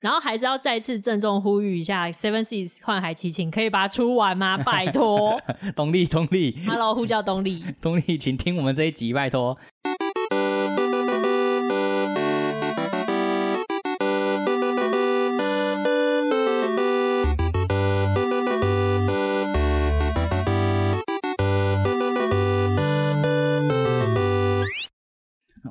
[0.00, 4.56] 然后还是要再次郑重呼吁一下，Seven Seas 幻海奇情可以把它出完吗？
[4.58, 5.40] 拜托
[5.74, 7.64] 东力，东力，，Hello，呼叫东力。
[7.82, 9.58] 东力，请听我们这一集，拜托。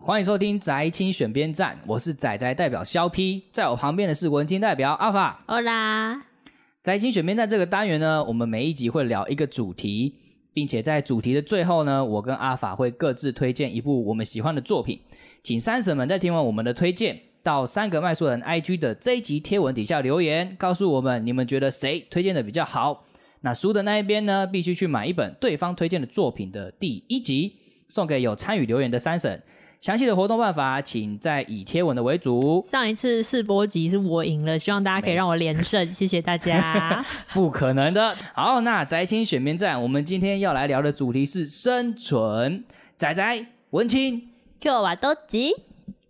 [0.08, 5.44] 欢迎收听宅青选边站，我是仔仔代表肖 P，在我旁边的是文青代表阿法。
[5.48, 6.24] 欧啦，
[6.82, 10.16] 宅青选边站这个单元呢，我们每一集会聊一个主题，
[10.54, 14.98] 并且在主题的最后呢，我跟阿法会各自推荐一部我们喜欢的作品，
[15.44, 23.04] 请三婶们在听完我们的推荐，到三个麦书人 IG 的这一集贴文底下留言，告诉我们你们觉得谁推荐的比较好。
[23.42, 27.58] 那输的那一边呢，必须去买一本对方推荐的作品的第一集，
[27.90, 29.44] 送给有参与留言的三婶。
[29.80, 32.66] 详细的活动办法，请在以贴文的为主。
[32.68, 37.06] 上一次试播集是我赢了，希望大家可以让我连胜，谢谢大家。
[37.34, 38.16] 不可能的。
[38.34, 42.64] 好，那宅青选边站，我们今天要来聊的主题是生存。
[42.98, 45.54] 仔仔文青，Q 瓦多吉，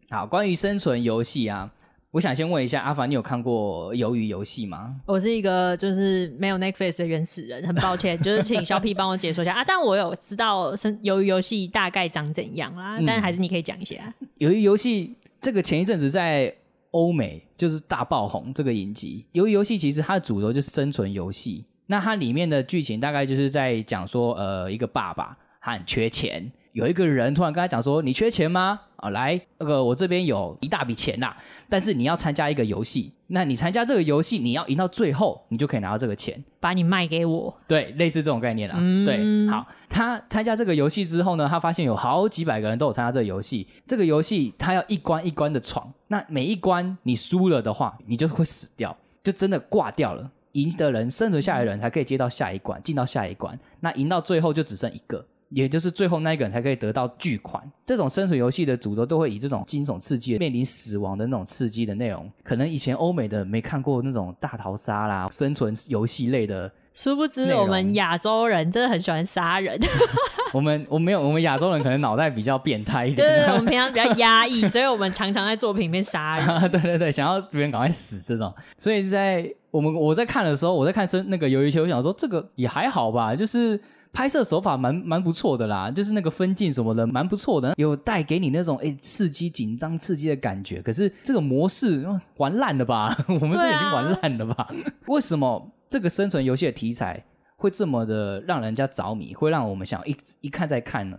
[0.10, 1.70] 好，关于生存游戏啊，
[2.18, 4.96] 我想先问一下阿凡，你有看过鱿鱼游戏吗？
[5.06, 9.64] 我是一个就是没有 Netflix 的原始人，很抱歉，就是请小 P 帮我解说一下啊。
[9.64, 14.12] 但我有知道生鱿鱼游戏大概长怎样啦，嗯但还是你可以讲一下。
[14.40, 16.52] 鱿鱼游戏这个前一阵子在
[16.90, 19.24] 欧美就是大爆红，这个影集。
[19.34, 28.80] 鱿鱼游戏其实它的主轴就是生存游戏，那它里面的剧情大概就是在讲说，呃，一个爸爸他很缺钱，有一个人突然跟他讲说：“你缺钱吗？
[28.98, 31.36] 啊，来，那个我这边有一大笔钱啦，
[31.68, 38.76] 但是你要参加一个游戏，那你参加这个游戏，你要赢到最后，你就可以拿到这个钱。”把你卖给我，对，类似这种概念啦。
[38.78, 43.66] 嗯对，好，他参加这个游戏之后呢，他发现有好几百个人都有参加这个游戏。
[43.88, 50.30] 这个游戏他要一关一关的闯，那每一关你输了的话，你就会死掉，就真的挂掉了。
[50.52, 53.58] 赢的人、生存下来的人才可以接到下一关，进到下一关。
[53.80, 55.26] 那赢到最后就只剩一个。
[55.50, 57.64] 也就是最后那一个人才可以得到巨款。
[57.86, 62.30] 这种生存游戏的主轴都会以这种惊悚刺激、面临死亡的那种刺激的内容。
[62.44, 69.80] 可能以前欧美的没看过那种大逃杀啦、生存游戏类的殊不知我们亚洲人真的很喜欢杀人，
[70.52, 76.48] 我们我们没有，我们亚洲人可能脑袋比较变态一对对对，我们平常比较压抑，所以我们常常在作品里面杀人。
[76.72, 83.80] 对对对，想要别人赶快死这种，所以在我们我在看的时候，我在看生那个鱿鱼球，我想说这个也还好吧，就是
[84.18, 90.82] 拍摄手法蛮蛮不错的啦，就是那个分镜什么的蛮不错的，有带给你那种哎刺激、紧张、刺激的感觉。
[90.82, 93.16] 可是这个模式哦 玩烂了吧？
[93.28, 94.74] 我们这已经玩烂了吧？
[95.06, 97.24] 为什么这个生存游戏的题材
[97.58, 101.18] 会这么的让人家着迷，会让我们想一一看再看呢？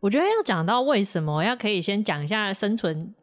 [0.00, 3.14] 我觉得要讲到为什么要可以先讲一下生存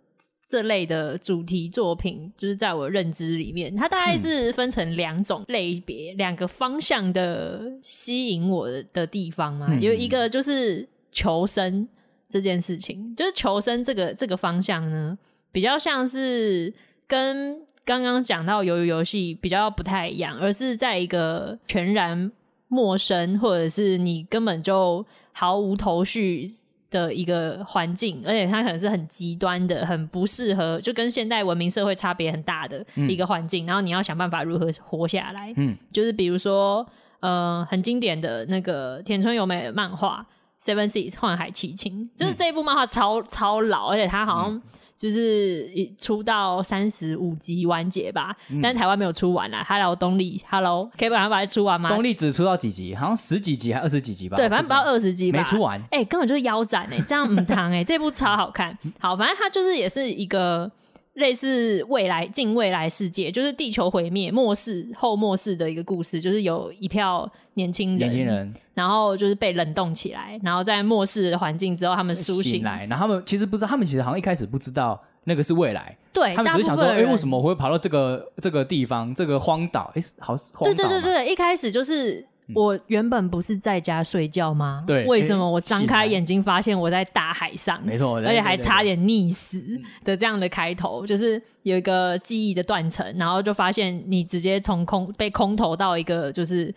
[0.47, 9.67] 这类的主题作品，就是在我认知里面，它大概是分成两种类别、两个方向的吸引我的的地方嘛。
[9.69, 11.87] 嗯有一个就是求生
[12.29, 15.17] 这件事情，就是求生这个这个方向呢，
[15.51, 16.73] 比较像是
[17.07, 22.31] 跟刚刚讲到鱿鱼游戏比较不太一样，而是在一个全然
[22.67, 26.47] 陌生，或者是你根本就毫无头绪
[26.95, 33.65] 的一个环境，而且它可能是很极端的、很不适合，就跟现代文明社会差别很大的一个环境。
[33.65, 35.53] 然后你要想办法如何活下来。
[35.57, 36.87] 嗯，就是比如说，
[37.19, 40.25] 呃，很经典的那个田村由美漫画
[40.65, 44.61] 《Seven Seas 幻海奇情》，就是这一部漫画超超老，而且它好像
[44.97, 49.63] 就是一出到三十五集完结吧，但是台湾没有出完啦。
[49.67, 51.89] Hello 东立，Hello，可以把它把它出完吗？
[51.89, 52.95] 动力只出到几集？
[52.95, 54.37] 好像十几集还二十几集吧？
[54.37, 55.79] 对，反正不到二二十集吧，没出完。
[55.91, 58.75] 哎、根本就是腰斩哎、这样唔糖哎， 这部超好看。
[58.99, 60.71] 好，反正它就是也是一个
[61.13, 72.53] 类似未来近未来世界，就是地球毁灭末世后末世的一个故事，就是有一票年轻人，年轻人然后就是被冷冻起来，然后在末世的环境之后，他们苏醒。
[72.53, 79.91] 醒来，然后他们其实不知道，他们其实好像一开始不知道那个是未来，对，他们只是想说，哎，为什么我会跑到这个这个地方，这个荒岛？
[79.95, 82.25] 哎，好是荒对岛对对对对，一开始就是。
[82.53, 84.83] 我原本不是在家睡觉吗？
[84.85, 87.83] 对为什么我张开眼睛发现我在大海上？
[87.83, 88.95] 没错，而且还差点。
[88.95, 89.59] 点溺死
[90.03, 96.71] 的这样的开头，就是有一个记忆的断层，然后就发现你直接从空被空投到一个就是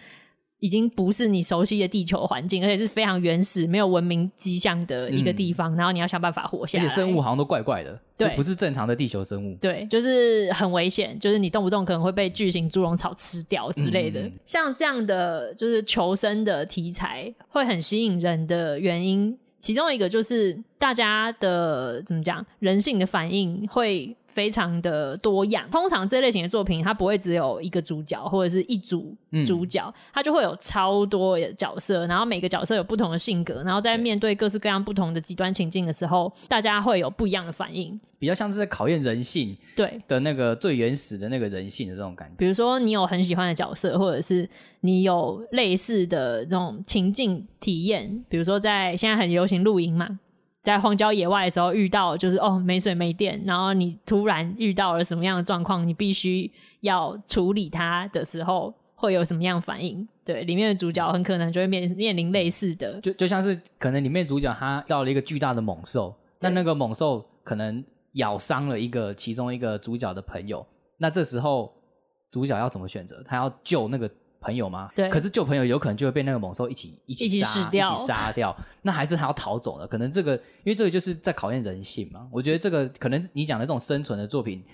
[0.60, 6.84] 已经不是你熟悉的地球环境，而且是非常原始、没有文明迹象的一个地方，然后你要想办法活下来。
[6.84, 9.56] 而且生物好像都怪怪的，就对不是正常的地球生物。
[9.60, 14.20] 对，就是很危险，就是你动不动可能会被巨型猪笼草吃掉之类的。
[14.20, 25.69] 嗯像这样的就是求生的题材会很吸引人的原因，其中一个就是大家的怎么讲，人性的反应会非常的多样。
[25.70, 29.16] 通常这类型的作品，它不会只有一个主角或者是一组
[29.46, 37.98] 主角，它就会有超多角色，然后每个角色有不同的性格，然后在面对各式各样不同的极端情境的时候，大家会有不一样的反应。
[38.20, 42.34] 比较像是在考验人性，对的那个最原始的那个人性的这种感觉。
[42.36, 44.48] 比如说，你有很喜欢的角色，或者是
[44.80, 50.19] 你有类似的那种情境体验，比如说在现在很流行露营嘛。
[50.62, 56.50] 在荒郊野外的时候遇到，就是哦没水没电，然后你突然遇到了什么样的状况，你必须
[56.81, 60.06] 要处理它的时候，会有什么样反应？
[60.25, 67.82] 对，里面的主角很可能就会面面临类似的，就就像是可能里面主角他到了一个巨大的猛兽，但那个猛兽可能
[68.14, 70.66] 咬伤了一个其中一个主角的朋友，
[70.99, 71.72] 那这时候
[72.31, 73.22] 主角要怎么选择？
[73.25, 74.11] 他要救那个？
[74.49, 74.89] 朋友吗？
[74.95, 75.11] 对。
[75.11, 79.87] 可是救朋友有可能就会被那个猛兽一起一起杀一起杀掉，那还是他要逃走了。
[79.87, 80.33] 可能这个，
[80.65, 82.27] 因为这个就是在考验人性嘛。
[82.33, 84.65] 我觉得这个可能你讲的这种生存的作品，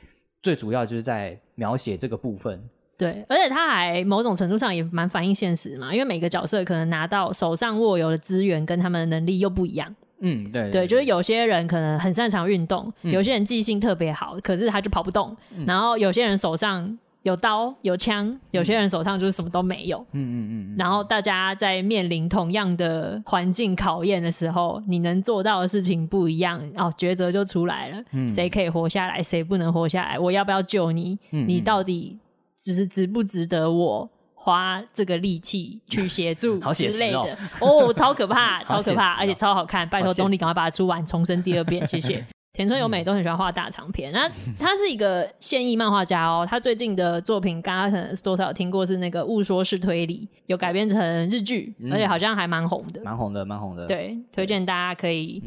[0.41, 2.63] 最主要就是在描写这个部分。
[2.97, 9.93] 对，而且他还某种程度上也蛮反映现实嘛，因为每个角色可能拿到手上握有的资源跟他们的能力又不一样。
[10.21, 10.71] 嗯，对。
[10.71, 15.37] 对，就是有些人可能很擅长运动，有些人记性特别好，可是他就跑不动。
[15.67, 16.97] 然后有些人手上。
[17.25, 19.99] 有刀有枪，有些人手上就是什么都没有。
[20.13, 20.77] 嗯嗯嗯。
[20.79, 28.05] 然后大家在面临同样的环境考验的时候，你能做到的事情不一样哦，抉择就出来了。
[28.13, 28.29] 嗯。
[28.29, 30.19] 谁可以活下来，谁不能活下来？
[30.19, 31.19] 我要不要救你？
[31.31, 31.49] 嗯。
[31.49, 32.19] 你到底
[32.59, 37.39] 只是值不值得我花这个力气去协助 之类的？
[37.61, 39.89] 哦，超可怕， 超可怕，而且超好看。
[39.89, 42.23] 拜托东尼，赶快把它出完，重生第二遍，谢谢。
[42.55, 44.31] 田村由美都很喜欢画大长篇，那
[44.61, 46.47] 他是一个现役漫画家哦。
[46.49, 53.89] 他最近的作品，大家可能多少有听过，是那个《误说式推理》，有改编成日剧，而且好像还蛮红的，蛮红的，蛮红的。
[53.89, 55.43] 对，推荐大家可以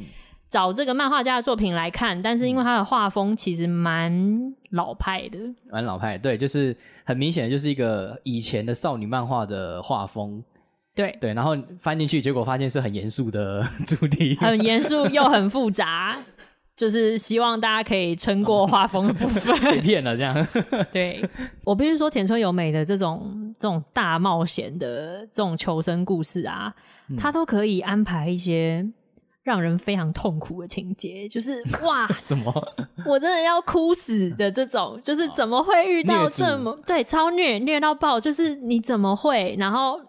[0.49, 2.21] 找这个漫画家的作品来看。
[2.21, 5.39] 但是因为他的画风其实蛮老派的，
[5.71, 6.17] 蛮老派。
[6.17, 6.75] 对，就是
[7.05, 10.43] 很明显的就是一个以前的少女漫画的画风。
[10.93, 16.17] 对对，然后翻进去，结果发现是很严肃的 主题，很严肃又很复杂。
[16.77, 19.59] 就是希望大家可以撑过画风的部分。
[19.71, 20.47] 被骗了这样。
[20.93, 21.27] 对
[21.65, 26.71] 我必须说，田村由美的这种这种大冒险的这种求生故事啊，
[27.17, 28.87] 他都可以安排一些
[29.43, 31.27] 让人非常痛苦的情节。
[31.27, 32.53] 就是哇， 什么？
[33.05, 38.19] 我真的要哭死的这种，就是怎么会遇到这么对超虐虐到爆？
[38.19, 39.55] 就是你怎么会？
[39.57, 39.99] 然后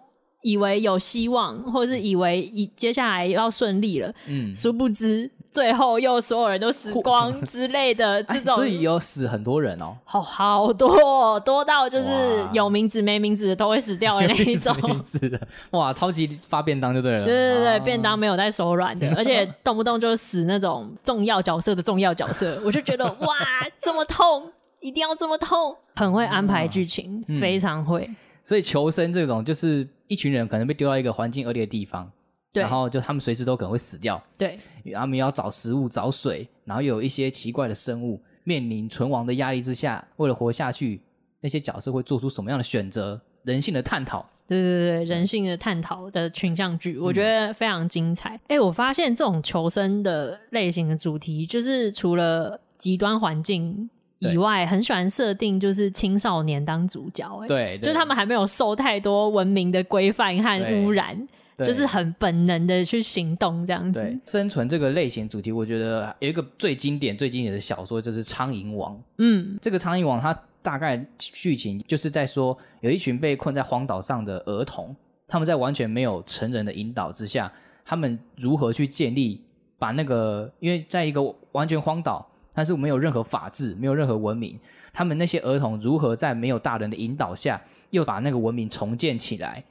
[0.43, 5.31] 以为有希望，或者是以为以接下来要顺利了，嗯，殊不知。
[5.51, 15.41] 最后又所有人都死光之类的这种，所以有死很多人哦，好好多多到就是有名字没名字的都会死掉的那一种，名字的
[15.71, 23.37] 哇，超级发便当就对了，对对对，便当没有在手软的， 而且动不动就死那种重要角色的重要角色，我就觉得哇，
[23.81, 28.09] 这么痛，一定要这么痛，很会安排剧情，非常会。
[28.49, 32.11] 所以求生这种就是一群人可能被丢到一个环境恶劣的地方。
[32.55, 34.57] 然后就他们随时都可能会死掉，对，
[34.95, 40.99] 他们要找食物、找水，然后有一些奇怪的生物，面临存亡的压力之下，为了活下去，
[41.43, 43.21] 那些角色会做出什么样的选择？
[43.45, 48.41] 人性的探讨，对对对，人性的探讨的群像剧，我觉得非常精彩。
[48.49, 53.89] 哎，我发现这种求生的类型的主题，就是除了极端环境
[54.19, 61.29] 以外，很喜欢设定就是青少年当主角，哎，对，就是他们还没有受太多文明的规范和污染。
[61.65, 63.99] 就是很本能的去行动这样子。
[63.99, 68.95] 对，生存这个类型主题，我觉得有一个最经典、最经典的小说就是《苍蝇王》。
[69.17, 70.33] 嗯，这个《苍蝇王》它
[70.63, 74.95] 大概剧情就是在说，有一群被困在荒岛上的儿童，
[75.27, 77.53] 他们在完全没有成人的引导之下，
[77.85, 79.43] 他们如何去建立
[79.81, 81.21] 把那个，因为在一个
[81.51, 82.25] 完全荒岛，
[82.59, 84.59] 但是没有任何法治、没有任何文明，
[84.93, 89.63] 他们那些儿童如何在没有大人的引导下，又把那个文明重建起来？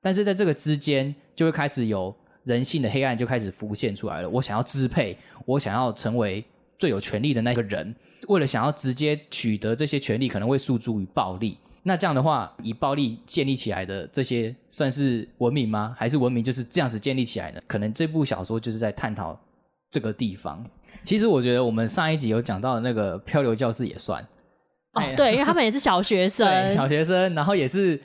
[0.00, 4.28] 但是在这个之间，就会开始有人性的黑暗就开始浮现出来了。
[4.30, 6.44] 我想要支配，我想要成为
[6.78, 7.92] 最有权力的那个人。
[8.28, 11.58] 为了想要直接取得这些权利，可能会诉诸于暴力。
[11.82, 15.96] 那这样的话，以暴力建立起来的这些，算是文明吗？
[15.98, 17.60] 还是文明就是这样子建立起来的？
[17.66, 19.36] 可能这部小说就是在探讨
[19.90, 20.64] 这个地方。
[21.02, 24.26] 其实我觉得我们上一集有讲到的那个漂流教室也算
[24.92, 28.00] 哦，对，因为他们也是小学生，小学生，然后也是。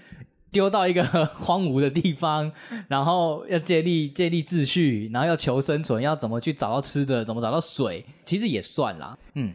[0.53, 1.01] 丢到一个
[1.39, 2.51] 荒芜的地方，
[2.89, 9.17] 然后要建立建立秩序，然后要求生存，要怎么去找到吃的，怎么找到水，其实也算啦。
[9.35, 9.53] 嗯，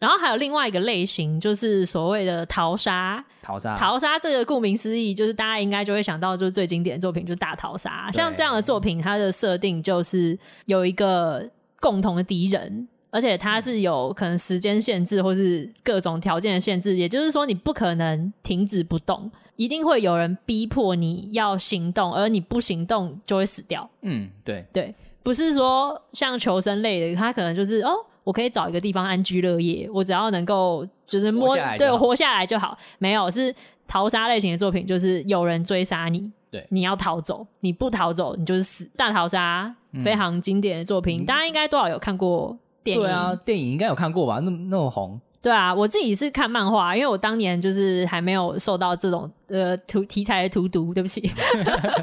[0.00, 3.24] 然后还有另外一个类型，就是所谓的逃杀。
[3.40, 8.10] 逃杀，逃杀这个顾名思义，就是大家应该就会想到，就是最经典的作品就是大逃杀。
[8.10, 10.36] 像这样的作品，它的设定就是
[10.66, 11.48] 有一个。
[11.82, 23.90] 共同的敌人，而且它是有可能时间限制或是各种条件的限制，也就是说你不可能停止不动，一定会有人逼迫你要行动，而你不行动就会死掉。
[24.02, 27.90] 嗯，对，对，不是说像求生类的，它可能就是哦，
[28.22, 32.78] 我可以找一个地方安居乐业，我只要能够就是摸对活下来就好。
[32.98, 33.52] 没有是
[33.88, 38.88] 逃杀类型的作品，就是有人追杀你，对你要逃走，你不逃走你就是死。
[38.96, 39.74] 大逃杀
[40.04, 43.02] 非常经典的作品，大家应该多少有看过电影？
[43.02, 44.38] 对啊，电影应该有看过吧？
[44.40, 51.28] 那么那么红，对啊，我自己是看漫画，因为我当年就是还没有受到这种呃图题材的荼毒，对不起。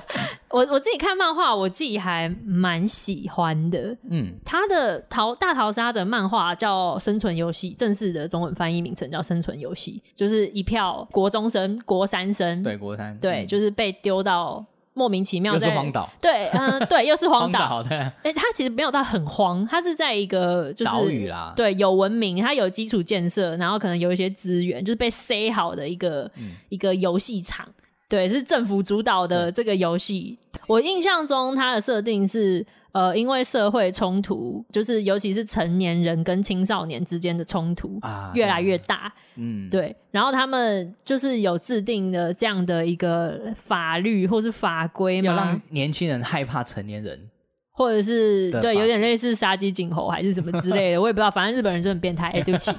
[0.52, 3.96] 我我自己看漫画，我自己还蛮喜欢的。
[4.10, 17.60] 嗯，他的逃大逃杀的漫画叫《生存游戏》，正式的中文翻译名称叫《生存游戏》，就是一票国中生、国三生，对，国三，对，嗯就是被丢到莫名其妙在又是荒岛，对，嗯、 对，又是荒岛。
[17.60, 27.68] 荒岛对， 哎、它其实没有到很荒，它是在一个就是岛屿啦，对，有文明，它有基础建设，然后可能有一些资源，就是被塞好的一个、嗯一个游戏场。
[28.10, 30.38] 对，是政府主导的这个游戏。
[30.66, 39.12] 我印象中，它的设定是，呃，因为社会冲突，就是尤其是成年人跟青少年之间的冲突啊，越来越大。
[39.36, 45.62] 嗯，对，然后他们就是有制定的这样的一个法律或是法规要吗让？
[45.70, 47.30] 年轻人害怕成年人，
[47.72, 51.32] 或者是对，有点类似杀鸡儆猴还是什么之类的，我也不知道。
[51.32, 52.72] 反正日本人就很变态，哎、对不起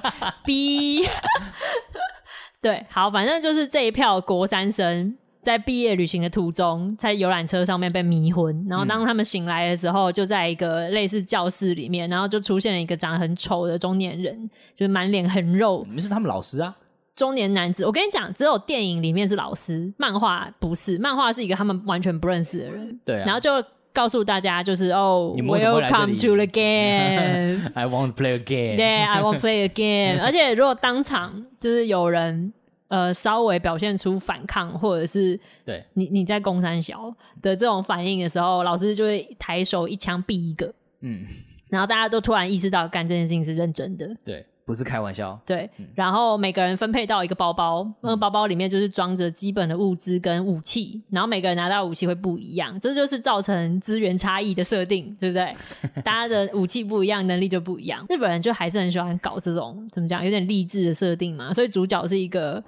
[0.45, 1.03] ，B。
[2.61, 16.75] 对，好，反正就是这一票国三生在毕业旅行的途中，在游览车上面被迷昏，然后当他们醒来的时候，就在一个类似教室里面，然后就出现了一个长得很丑的中年人，就是满脸横肉你们是他们老师啊，
[17.15, 17.85] 中年男子。
[17.85, 22.99] 我跟你讲，只有电影里面是老师，漫画不是，漫画是一个他们完全不认识的人。
[23.03, 23.51] 对啊，然后就
[23.93, 30.21] 告诉大家，就是哦，Welcome to the game，I want to play again，对，I want play a game。
[30.23, 32.53] 而且如果当场就是有人
[32.91, 41.25] 呃稍微表现出反抗，或者是对，你你在攻山小的这种反应的时候，老师就会抬手一枪毙一个，嗯，
[41.69, 44.13] 然后大家都突然意识到干这件事情是认真的。
[44.25, 55.53] 对，不是开玩笑，对，然后每个人分配到一个包包，那个包包里面就是装着基本的物资跟武器，然后每个人拿到武器会不一样，这就是造成资源差异的设定，对不对？
[56.03, 58.05] 大家的武器不一样，能力就不一样。
[58.09, 62.63] 日本人就还是很喜欢搞这种怎么讲，有点励志的设定嘛，所以主角是一个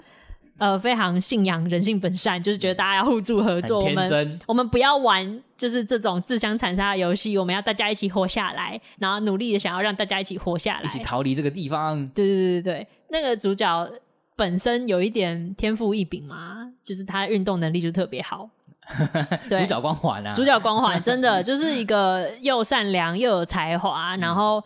[0.63, 13.89] 呃非常信仰人性本善，就是觉得大家要互助合作，我们真，我们不要玩就是这种自相残杀的游戏，我们要大家一起活下来，然后努力的想要让大家一起活下来，一起逃离这个地方，对对对对对，那个主角
[14.37, 18.49] 本身有一点天赋异禀嘛，就是他运动能力就特别好。
[19.49, 24.63] 主角光环啊，主角光环真的 就是一个又善良又有才华，然后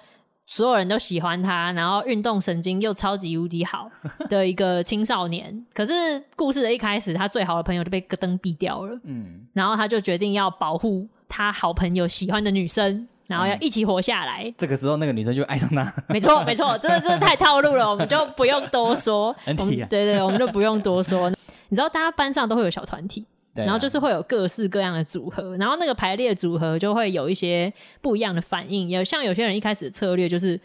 [0.48, 3.92] 所有人都喜欢他，然后运动神经又超级无敌好
[4.30, 5.66] 的一个青少年。
[5.74, 5.94] 可是
[6.36, 14.52] 故事的一开始，他最好的朋友就被咯噔毙掉了，嗯，然后他就决定要保护他好朋友喜欢的女生，然后要一起活下来。
[14.58, 19.36] 这个时候那个女生就爱上他，没错， 没错，这个真的太套路了，我们就不用多说。
[19.44, 21.30] 很我们体啊对对，我们就不用多说。
[21.70, 23.26] 你知道，大家班上都会有小团体，
[23.64, 27.72] 然后就是会有各式各样的组合，然后那个排列组合就会有一些
[28.02, 28.90] 不一样的反应。
[28.90, 30.60] 有像有些人一开始的策略就是，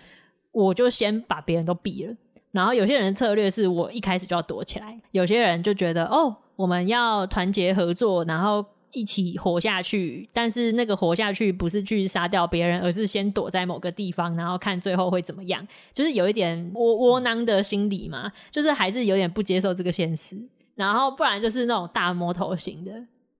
[0.50, 2.14] 我就先把别人都毙了。
[2.50, 10.28] 然后有些人的策略是我一开始就要躲起来，有些人就觉得哦，我们要团结合作，然后一起活下去。
[10.34, 15.66] 但是那个活下去不是去杀掉别人，而是先躲在某个地方，然后看最后会怎么样。
[15.94, 20.36] 就是有一点窝窝囊的心理嘛，就是还是有点不接受这个现实。
[20.74, 22.92] 然后不然就是那种大魔头型的，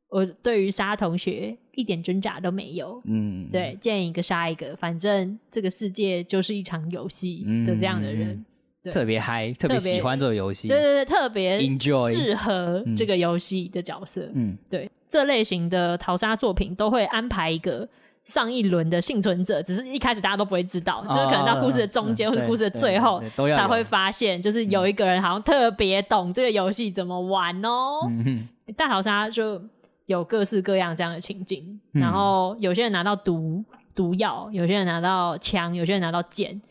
[0.08, 3.00] 我对于杀同学一点挣扎都没有。
[3.04, 8.44] 嗯，对，见一个杀一个，反正这个世界就是一场游戏的这样的人。
[8.90, 14.28] 特别嗨，特别喜欢这个游戏，对对对，特别 Enjoy 适合这个游戏的角色。
[14.34, 17.88] 嗯，对，这类型的淘沙作品都会安排一个
[18.24, 23.20] 上一轮的幸存者，只是一开始大家都不会知道，就是可能到故事的中间、哦或者故事的最后
[23.54, 28.00] 才会发现，就是有一个人好像特别懂这个游戏怎么玩哦。
[28.08, 29.60] 嗯，大逃杀就
[30.06, 36.62] 有各式各样这样的情景，嗯然后有些人拿到毒毒药，有些人拿到枪，有些人拿到剑。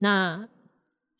[0.00, 0.44] 那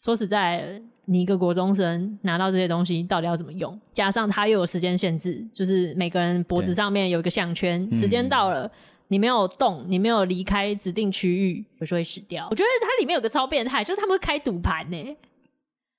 [0.03, 3.81] 说实在，你一个国中生拿到这些东西，到底要怎么用？
[3.93, 8.69] 加上它又有时间限制，就是每个人脖子上面有一个项圈，时间到了。
[9.09, 12.47] 你没有动，你没有离开指定区域，就会死掉。
[12.51, 15.17] 我觉得它里面有个超变态，就是他们会开赌盘呢。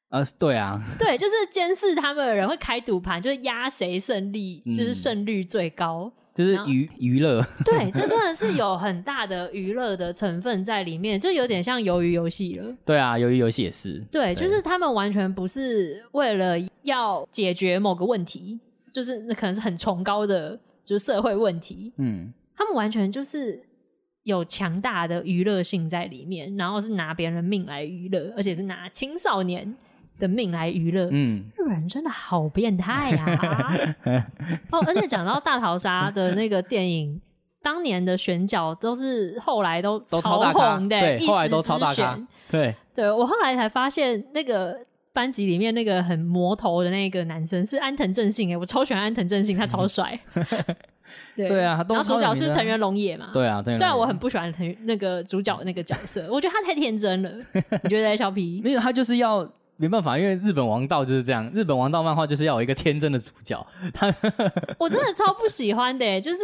[0.09, 6.11] 呃，对啊，对，就是监视他们的人会开赌盘，就是压谁胜利，嗯就是胜率最高。
[6.33, 12.75] 就是娱娱乐，对，这真的是有很大的娱乐的成分在里面，就有点像鱿鱼游戏了。
[12.85, 18.59] 对啊，鱿鱼游戏也是，对，对就是他们完全不是为了要解决某个问题，
[18.93, 23.61] 就是那可能是很崇高的，就是社会问题，嗯，他们完全就是
[24.23, 29.73] 有强大的娱乐性在里面，然后是拿别人的命来娱乐，而且是拿青少年
[30.19, 31.07] 的命来娱乐。
[31.11, 33.95] 嗯，日本人真的好变态啊！
[34.71, 37.21] 哦，而且讲到大逃杀的那个电影，
[37.61, 44.77] 当年的选角都是后来都都超红的，对后来都超大咖选对，对我后来才发现，那个
[45.13, 50.19] 班级里面那个很魔头的那个男生是安藤正信哎，我超喜欢安藤正信，他超帅。
[51.35, 53.29] 对对啊然后主角是藤原龙也嘛。
[53.33, 53.61] 对啊。
[53.63, 57.29] 虽然我很不喜欢藤那个主角那个角色，我觉得他太天真了。
[57.83, 58.61] 你觉得嘞小皮？
[58.65, 64.07] 没有，他就是要没办法，因为日本王道就是这样，日本王道漫画就是要有一个天真的主角， 他
[64.79, 66.39] 我真的超不喜欢的耶，就是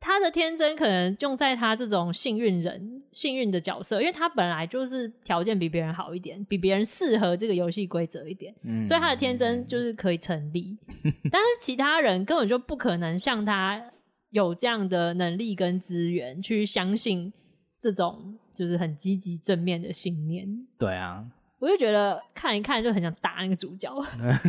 [0.00, 10.76] 他的天真可能用在他这种幸运人、幸运的角色，因为他本来就是条件比别人好一点，比别人适合这个游戏规则一点，嗯所以他的天真就是可以成立。
[11.30, 13.82] 但是其他人根本就不可能像他
[14.30, 17.32] 有这样的能力跟资源去相信
[17.80, 20.46] 这种就是很积极正面的信念。
[20.78, 21.24] 对啊，
[21.58, 23.92] 我就觉得看一看就很想打那个主角，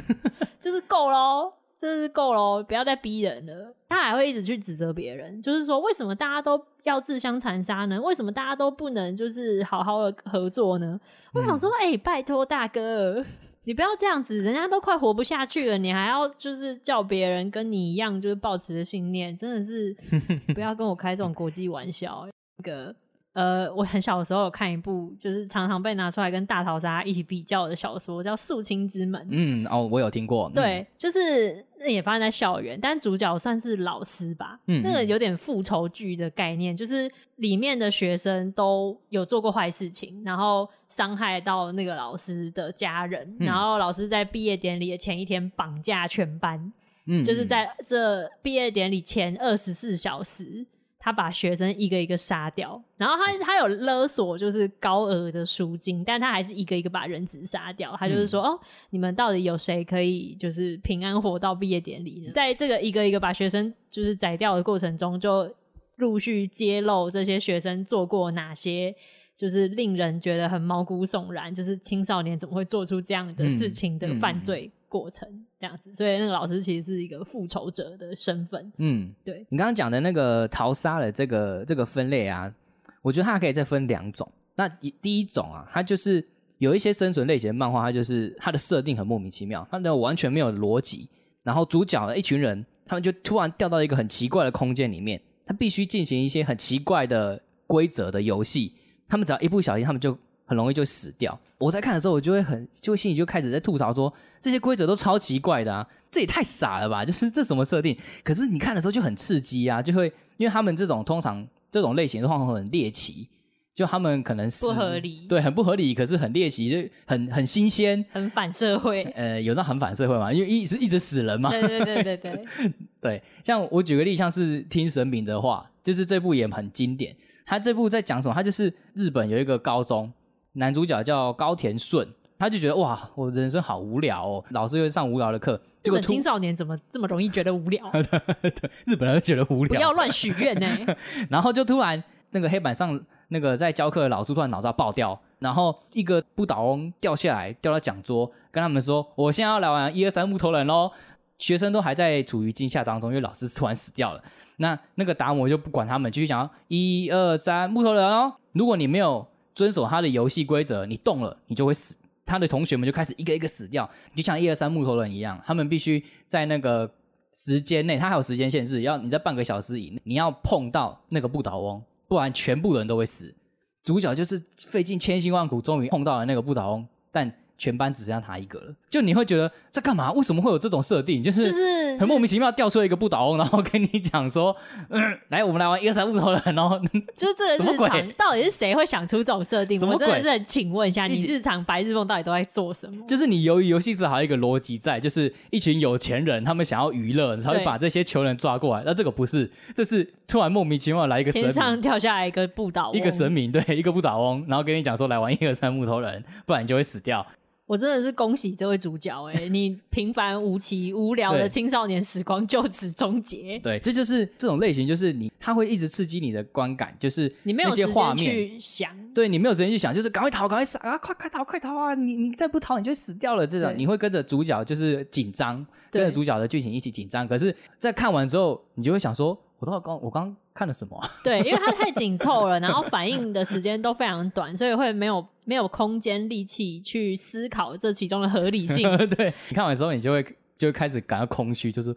[0.60, 3.74] 就是够喽，就是够了，不要再逼人了。
[3.88, 8.00] 他还会一直去指责别人，就是说为什么大家都要自相残杀呢？
[8.01, 11.00] 为什么大家都不能就是好好的合作呢？
[11.33, 13.24] 我想说，哎、拜托大哥，
[13.63, 19.95] 你不要这样子，人家都快活不下去了，你还要就是叫别人跟你一样，就是抱持的信念，真的是
[20.53, 22.27] 不要跟我开这种国际玩笑。
[22.57, 22.93] 那个
[23.33, 29.21] 呃，我很小的时候有看一部，就是常常被拿出来跟大逃杀一起比较的小说，叫《肃清之门》。
[29.29, 34.59] 嗯，哦，我有听过，嗯，对，就是那也发生在校园，但主角算是老师吧。
[34.65, 46.74] 嗯嗯那个有点复仇剧的概念，就是里面的学生都有做过坏事情，然后伤害到那个老师的家人，嗯然后老师在毕业典礼的前一天绑架全班，
[47.05, 50.65] 嗯，就是嗯在这毕业典礼前二十四小时，
[51.00, 57.96] 他把学生一个一个杀掉，然后他他有勒索就是高额的赎金，但他还是一个一个把人质杀掉。
[57.98, 58.59] 他就是说，哦，
[58.90, 62.31] 你们到底有谁可以就是平安活到毕业典礼呢？
[62.33, 65.50] 在这个一个一个把学生就是宰掉的过程中，就
[65.96, 68.94] 陆续揭露这些学生做过哪些。
[69.35, 75.25] 就是令人觉得很毛骨悚然，就是青少年怎么会做出这样的事情的犯罪过程，
[75.60, 75.96] 这样子。
[75.96, 78.70] 所以那个老师其实是一个复仇者的身份。
[78.78, 82.54] 嗯，对，你刚刚讲的那个逃杀的这个这个分类啊，
[83.02, 84.30] 我觉得它可以再分两种。
[84.56, 91.08] 那一第一种啊，它就是有一些生存类型的漫画，它就是它的设定很莫名其妙，它的完全没有逻辑。
[91.44, 98.74] 然后主角一群人，他们就突然掉到一个很奇怪的空间里面，他必须进行一些很奇怪的规则的游戏。
[99.08, 100.16] 他们只要一不小心，他们就
[100.50, 101.40] 很容易就死掉。
[101.59, 107.05] 我在看的时候，我就会很，就会心里就开始在吐槽说，这些规则都超奇怪的啊，这也太傻了吧！
[107.05, 107.96] 就是这什么设定？
[108.24, 113.27] 可是你看的时候就很刺激啊，就会因为他们这种通常这种类型的通常很猎奇，
[113.75, 118.03] 就他们可能死不合理对，很不合理，可是很猎奇，就很很新鲜。
[118.09, 119.03] 很反社会。
[119.16, 120.33] 呃，有那很反社会嘛？
[120.33, 121.50] 因为一直一直死人嘛。
[121.50, 122.46] 对对对对对，
[123.01, 127.16] 对，像我举个例，像是听神明的话，就是这部也很经典。
[127.46, 128.33] 他这部在讲什么？
[128.33, 130.12] 他就是日本有一个高中，
[130.53, 132.07] 男主角叫高田顺，
[132.38, 137.90] 他就觉得哇，我人生好无聊哦，老师又上无聊的课，结果突日本青少年怎么这么容易觉得无聊？
[137.92, 140.96] 对日本人会觉得无聊，不要乱许愿呢！
[141.29, 150.92] 然后就突然那个黑板上那个在教课的老师突然脑袋爆掉，然后一个不倒翁掉下来，掉到讲桌，跟他们说：“我现在要来玩一二三木头人喽。”
[151.40, 154.22] 学生都还在处于惊吓当中，因为老师突然死掉了。
[154.57, 158.33] 那那个达摩就不管他们，继续讲一二三木头人哦。
[158.51, 159.25] 如果你没有
[159.59, 161.98] 遵守他的游戏规则，你动了，你就会死。
[162.25, 166.89] 他的同学们就开始一个一个死掉，就像一二三木头人一样，他们必须在那个
[167.35, 173.35] 时间内，他还有时间限制，要你在半个小时以内，你要碰到那个不倒翁，不然全部人都会死。
[173.83, 178.74] 主角就是费尽千辛万苦，终于碰到了那个不倒翁，但全班只剩下他一个了。
[178.90, 180.12] 就你会觉得在干嘛？
[180.14, 181.24] 为什么会有这种设定？
[181.24, 184.56] 就是就是很莫名其妙掉出了一个不倒翁，然后跟你讲说，
[184.90, 186.80] 嗯，来，我们来玩一二三木头人，然后
[187.16, 189.80] 就是这个日什么鬼常到底是谁会想出这种设定？
[189.88, 193.06] 我真的是很请问一下，你日常白日梦到底都在做什么？
[193.08, 198.84] 就是你由于游戏是还有一个逻辑在，就是一群有钱人他们想要娱乐，才会对把这些穷人抓过来。
[198.86, 207.25] 那这个不是，这是突然莫名其妙来一个神明，天上掉下来一个不倒翁，一个神明，对，一个不倒翁，然后跟你讲说来玩一二三木头人，不然你就会死掉。
[207.70, 213.60] 我真的是恭喜这位主角哎、 你平凡无奇、无聊的青少年时光就此终结。
[213.60, 218.25] 对，这就是这种类型，就是你它会一直刺激你的观感，就是你没有时间些画面。
[218.25, 220.98] 去想，对你没有时间去想，就是赶快逃，赶快杀啊！
[220.98, 221.94] 快快逃，快逃啊！
[221.94, 223.46] 你你再不逃，你就死掉了。
[223.46, 227.27] 这种你会跟着主角就是紧张，跟着主角的剧情一起紧张。
[227.27, 231.08] 可是，在看完之后，你就会想说，我到底刚我刚看了什么、啊？
[231.24, 238.88] 对，因为它太紧凑了， 然后反应的时间都非常短，所以会没有没有空间力气去思考这其中的合理性。
[239.18, 240.24] 对你看完之后，你就会
[240.59, 241.90] 就会开始感到空虚，就是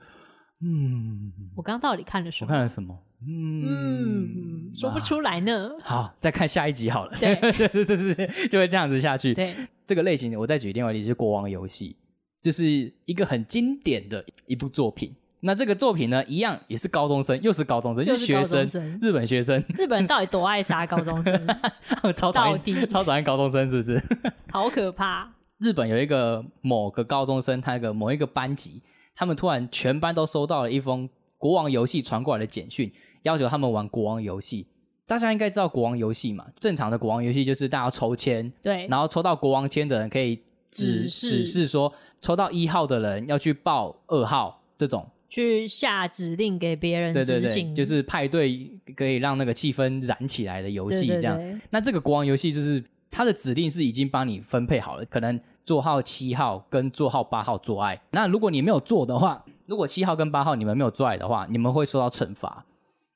[0.64, 2.54] 嗯，我刚刚到底看了什我么？
[2.54, 2.98] 看了什么？
[3.28, 5.70] 嗯嗯，说不出来呢。
[5.84, 7.12] 好，再看下一集好了。
[7.20, 7.36] 对
[7.68, 9.34] 对对对对，就会这样子下去。
[9.34, 9.54] 对，
[9.86, 11.94] 这个类型，我再举另外一个例子，就是国王游戏，
[12.42, 12.64] 就是
[13.04, 15.14] 一个很经典的一部作品。
[15.44, 21.46] 那这个作品呢，一样也是高中生，又是高中生，又就是学生，日本学生，日本人到底多爱杀高中生？
[22.14, 24.00] 超讨厌，超讨厌高中生，是不是？
[24.52, 25.28] 好可怕！
[25.58, 28.80] 日本有一个某个高中生，他一个某一个班级，
[29.16, 34.68] 他们突然全班都收到了一封国王游戏传过来的简讯，要求他们玩国王游戏。
[35.08, 36.46] 大家应该知道国王游戏嘛？
[36.60, 40.36] 正常的国王游戏就是大家要抽签，对，然后抽到国王签的人可以
[40.70, 45.04] 指指示说，抽到一号的人要去报二号这种。
[45.32, 51.40] 去下指令给别人对对对，就是派对可以让那个气氛燃起来的游戏这样。
[51.70, 57.98] 那这个国王游戏就是它的指令是已经帮你分配好了，可能座号七号跟座号八号做爱。
[58.10, 62.66] 那如果你没有做的话，如果七号跟八号你们没有做爱的话，你们会受到惩罚。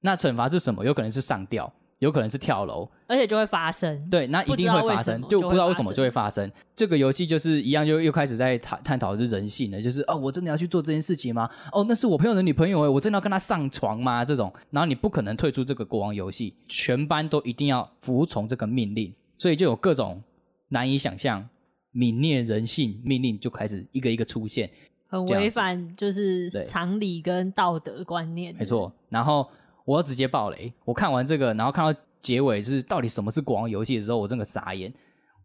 [0.01, 0.87] 那惩罚是什么？
[0.87, 2.89] 有可能是上吊，有可能是跳楼。
[3.07, 4.11] 而且就会发生。
[4.11, 6.51] 对，那一定会发生，就不知道为什么就会发生。
[6.75, 11.49] 这个游戏就是一样，就又开始在探探讨的是人性了，就是哦，我真的要去做这件事情吗？
[11.73, 14.25] 哦，那是我朋友的女朋友哎，我真的要跟她上床吗？
[14.25, 20.23] 这种，然后你不可能退出这个国王游戏，全班都一定要服从这个命令，所以就有各种
[20.69, 21.49] 难以想象、
[21.95, 24.69] 泯灭人性命令就开始一个一个出现。
[25.09, 28.53] 很违反就是常理跟道德观念。
[28.59, 29.49] 没，错，然后
[29.87, 30.71] 我要直接爆雷。
[30.85, 34.93] 我看完这个，然后看到结尾是到底什么是国王游戏的时候，我真的傻眼。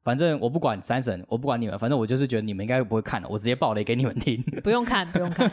[0.03, 4.41] 反正我不管三神，我不管你们，反正我就是觉得你们应该不会看了，我直接爆雷给你们听。
[4.63, 5.49] 不用看，不用看。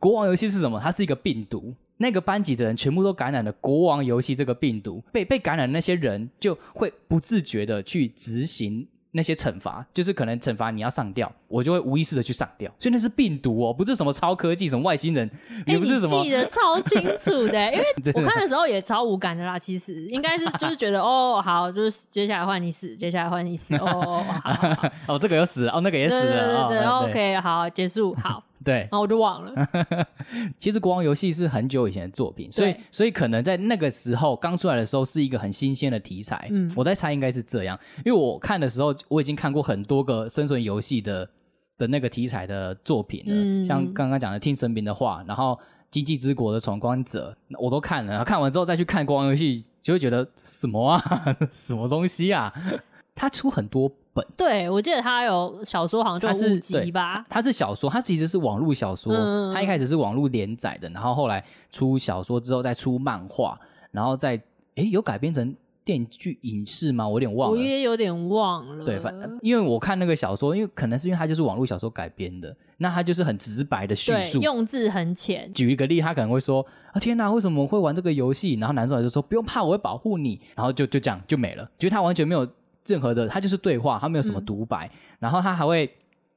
[0.00, 0.80] 国王游戏是什么？
[0.80, 15.28] 它是一个病毒，那个班级的人全部都感染了国王游戏这个病毒，被被感染的那些人就会不自觉的去执行那些惩罚，就是可能惩罚你要上吊，我就会无意识的去上吊，所以那是病毒哦，不是什么超科技，什么外星人，
[15.66, 19.58] 哎、也不是什么记得超清楚的， 因为我看的时候也超无感的啦。
[19.58, 29.68] 其实应该是就是觉得哦，好，就是接下来换你死，接下来换你死，哦哦，好好好， 哦，这个又死了，哦，那个也死对对了，对，，OK，好，结束，好，对然，后我就忘了。
[30.58, 36.48] 其实国王游戏是很久以前的作品，所以所以可能在那个时候刚出来的时候是一个很新鲜的题材。
[36.50, 41.28] 嗯我在猜应该是这样，因为我看的时候我已经看过很多个生存游戏的
[41.78, 45.58] 的那个题材的作品了，嗯像刚刚讲的听神明的话，然后
[45.90, 51.00] 经济之国的闯关者我都看了，看完之后再去看国王游戏，就会觉得什么啊，
[51.52, 52.52] 什么东西啊？
[53.14, 54.26] 他出很多本。
[54.36, 57.24] 对，我记得他有小说，好像就是有五集吧。
[57.28, 59.12] 他是小说，他其实是网络小说。
[59.12, 63.58] 嗯嗯嗯它一开始是网络连载的，然后后来出小说之后再出漫画，
[63.90, 64.40] 然后再
[64.76, 67.06] 诶有改编成电剧影视吗？
[67.06, 67.62] 我有点忘了我。
[67.62, 68.84] 也有点忘了。
[68.84, 74.40] 对，反因为我看那个小说，因为可能是因为它就是网络小说改编的，那它就是很直白的叙述。
[74.40, 82.46] 用字很浅，举一个例，他可能会说：“啊，天哪，为什么我会玩这个游戏？”然后男主角就说：“不用怕，我会保护你。”然后就就这样就没了，就是他完全没有
[82.86, 85.90] 任何的，他就是对话，他没有什么嗯独白，然后他还会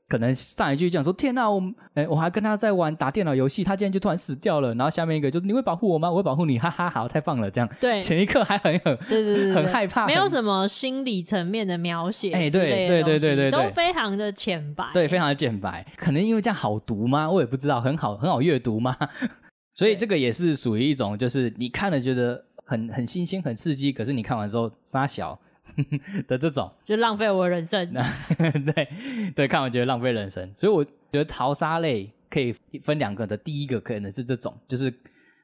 [0.08, 1.62] 可能上一句讲说：“天哪，我
[1.94, 6.10] 哎，我还跟他在玩打电脑游戏，他竟然就突然死掉了。”然后下面一个就是：“你会保护我吗？
[6.10, 15.86] 我会保护你，哈哈，好，太棒了！”这样，对前一刻还很很对对对对，很害怕没有什么心理层面的描写，哎对对对对对对都非常的浅白，对，非常的浅白。
[15.96, 17.30] 可能因为这样好读吗？
[17.30, 18.98] 我也不知道，很好很好阅读吗？
[19.76, 25.40] 所以这个也是属于一种，就是你看了觉得很很新鲜、很刺激，可是你看完之后傻小
[26.28, 27.94] 的这种， 就浪费我人生。
[27.94, 30.52] 对对，看完觉得浪费人生。
[30.58, 34.94] 所以我觉得淘沙类可以分两个的，第一个可能是这种，就是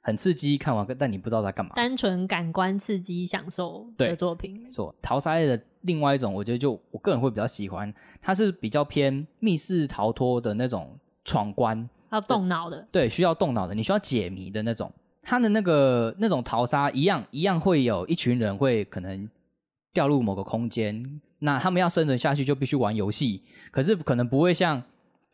[0.01, 1.71] 很刺激，看完但你不知道在干嘛。
[1.75, 14.91] 单纯感官刺激享受对的作品没，错，淘沙类的另外一种，我觉得就我个人会比较喜欢，它是比较偏密室逃脱的那种闯关，要动脑的，对，需要动脑的，你需要解谜的那种。
[15.27, 19.27] 它的那个那种淘沙一样一样会有一群人会可能
[19.95, 24.83] 掉入某个空间，那他们要生存下去就必须玩游戏，可是可能不会像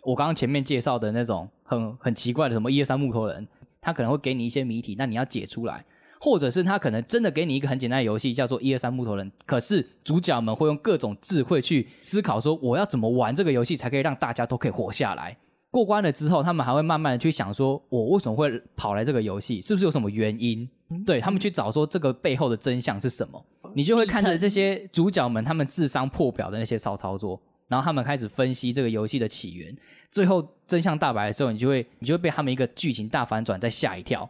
[0.03, 3.45] 我刚刚前面介绍的那种很很奇怪的什么一二三木头人，
[3.81, 5.83] 他可能会给你一些谜题，那你要解出来。
[6.23, 15.35] 或者是他可能真的给你一个很简单的游戏，叫做一二三木头人，可是主角们会用各种智慧去思考，说我要怎么玩这个游戏才可以让大家都可以活下来。
[15.71, 20.69] 过关了之后，他们还会慢慢的去想，说我为什么会跑来这个游戏，是不是有什么原因？
[21.07, 29.75] 对他们去找说这个背后的真相是什么，你就会看着这些主角们他们智商破表的那些骚操作，然后他们开始分析这个游戏的起源，
[30.09, 34.29] 最后真相大白的时候，你就会你就会被他们一个剧情大反转再吓一跳。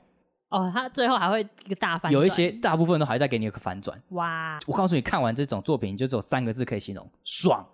[0.49, 3.97] 哦，他最后还会一个大反转，有一些大部分都还在给你一个反转。
[4.10, 7.65] 哇，我告诉你，看完这种作品就只有三个字可以形容：爽，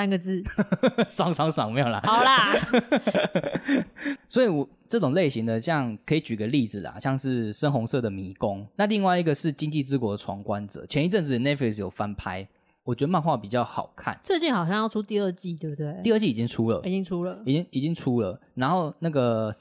[0.00, 0.42] 三个字，
[1.06, 2.00] 爽爽爽，没有啦。
[2.04, 2.56] 好啦，
[4.26, 10.86] 所以我这种类型的，像可以举个例子啦，像是深红色的迷宫，那另外一个是经济之国的闯关者。
[10.86, 12.48] 前一阵子 Netflix 有翻拍，
[12.82, 14.18] 我觉得漫画比较好看。
[14.24, 15.94] 最近好像要出第二季，对不对？
[16.02, 18.40] 第二季已经出了已，经出了已经已经出了。
[18.54, 19.52] 然后那个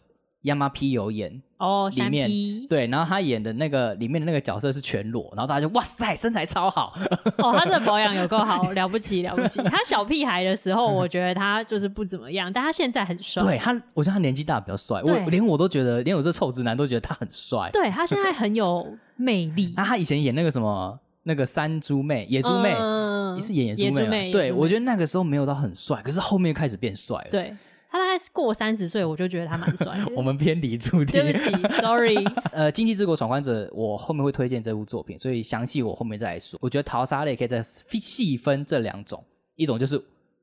[0.43, 2.29] 亚麻皮有演，哦，里面
[2.69, 6.93] 对，然后他演的那个里面的那个角色是全裸，然后大家就哇塞，身材超好。
[7.39, 9.61] 哦，他的保养有够好， 了不起了不起。
[9.63, 13.43] 他小屁孩的时候，我觉得他就是不怎么样，但他现在很帅。
[13.43, 17.69] 对他，我觉得他年纪大比较帅，我连我都觉得，连我这臭直男都觉得他很帅。
[17.73, 19.73] 对他现在很有魅力。
[19.75, 27.53] 那， 他以前演那个什么那个山猪妹、野猪妹，嗯你是演野猪妹妹野猪妹我觉得那个时候没有到很帅，可是后面开始变帅了。，对
[27.91, 29.97] 他大概是过三十岁，我就觉得他蛮帅。
[30.15, 31.13] 我们偏离主题。
[31.13, 31.49] 对不起，
[31.81, 32.15] sorry。
[32.51, 36.59] 呃，《经济之国闯关者》，我后面会推荐这部作品，所以详细我后面再来说。
[36.61, 39.23] 我觉得淘沙类可以再细分这两种，
[39.55, 39.99] 一种就是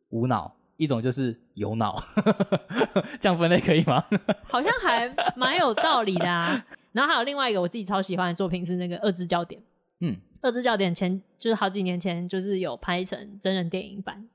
[0.08, 2.02] 无脑，一种就是有脑，
[3.20, 4.04] 这样分类可以吗？
[4.42, 6.66] 好像还蛮有道理的啊。
[6.90, 9.60] 然后还有另外一个我自己超喜欢的作品是那个《二之焦点》。
[10.00, 14.26] 嗯，《二之教典》前就是好几年前就是有拍成真人电影版。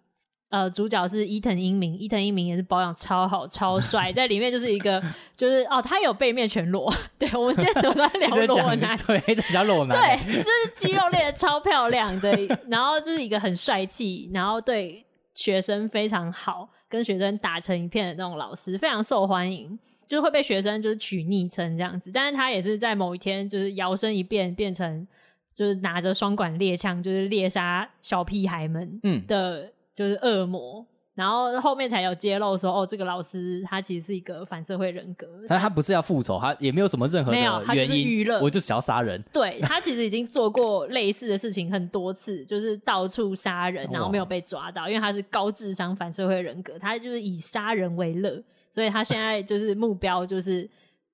[0.52, 5.02] 呃，主角是伊藤英明，伊藤英明也是保养超好、超帅，在里面就是一个
[5.36, 6.94] 就是哦，他有背面全裸。
[7.18, 8.98] 对，我们今天怎么都在聊 裸男？
[8.98, 10.20] 对，裸 男。
[10.20, 12.30] 对，就是肌肉练得超漂亮的，
[12.68, 22.12] 然后就是一个很帅气，然后对学生非常好，跟学生打成一片的那种老师，非常受欢迎，就是会被学生就是取昵称这样子。
[22.14, 25.08] 但是他也是在某一天就是摇身一变，变成
[25.54, 30.86] 就是拿着双管猎枪，就是猎杀小屁孩们嗯，的，就是恶魔。
[31.13, 39.21] 然后后面才有揭露说，哦，这个老师他其实是一个反社会人格，但他不是要复仇，他也没有什么任何没有他就是的原因，娱乐我就只要杀人。
[39.34, 50.67] 对他其实已经做过类似的事情很多次，就是到处杀人，然后没有被抓到，因为他是高智商反社会人格，他就是以杀人为乐，所以他现在就是目标就是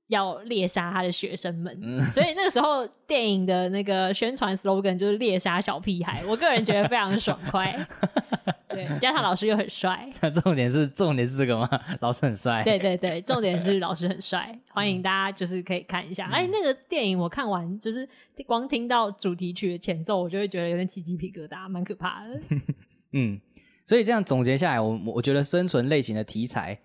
[0.10, 1.76] 要猎杀他的学生们。
[1.82, 7.76] 嗯所以那个时候电影的那个宣传 slogan 就是猎杀小屁孩，我个人觉得非常爽快。
[8.78, 10.10] 对，加上 老师又很帅，
[10.44, 11.70] 重点是重点是这个吗？
[12.02, 12.64] 老师很帅。
[12.64, 16.28] 对对对，重点是老师很帅，欢迎大家就是可以看一下。
[16.28, 18.08] 哎、那个电影我看完，就是
[18.46, 22.40] 光听到主题曲的前奏，我就会觉得有点起鸡皮疙瘩，蛮可怕的。
[23.14, 23.40] 嗯，
[23.84, 26.78] 所以这样总结下来，我我觉得生存类型的题材，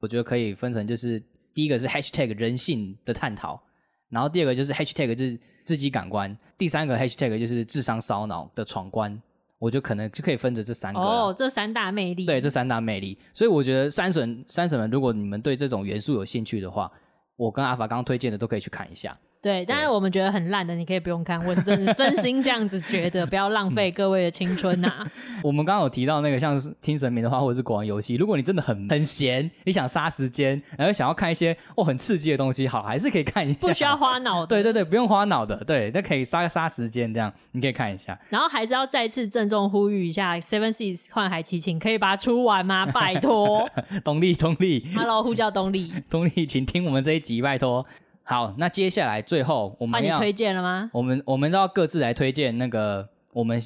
[0.00, 1.22] 我觉得可以分成就是
[1.52, 3.62] 第一个是 hashtag 人性的探讨，
[4.08, 9.20] 然后第二个就是 hashtag 是自己感官，第三个 hashtag 就是智商烧脑的闯关，
[9.58, 11.06] 我就可能就可以分着这三个啦。
[11.06, 13.18] 哦，这三大魅力，对，这三大魅力。
[13.32, 16.90] 所以我觉得三神三神们，如果你们对这种元素有兴趣的话，
[17.36, 19.16] 我跟阿法刚刚推荐的都可以去看一下。
[19.46, 25.06] 对，但是我们觉得很烂的，你可以不用看，我真的真心这样子觉得， 不要浪费各位的青春呐、
[25.42, 33.58] 我们刚刚有提到那个像是听神明的话，或者是国王游戏，如果你真的很很闲，你想杀时间，然后想要看一些哦很刺激的东西，好，还是可以看一下。
[33.60, 33.96] 不需要。
[33.96, 34.48] 花脑的。
[34.54, 38.18] 对对对，不用花脑的，对，那可以杀杀时间，这样你可以看一下。
[38.28, 42.84] 然后还是要再次郑重呼吁一下，Seven Seas 幻海奇情可以把它出完吗？
[42.84, 43.68] 拜托
[44.04, 47.86] 东力，东力，，Hello，呼叫东丽，东力，请听我们这一集，拜托。
[48.28, 50.90] 好，那接下来最后我们要，推荐了吗？
[50.92, 53.62] 我们我们都要各自来推荐那个我们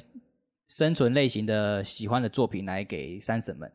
[0.69, 3.71] 生存类型的喜欢的作品来给三婶们。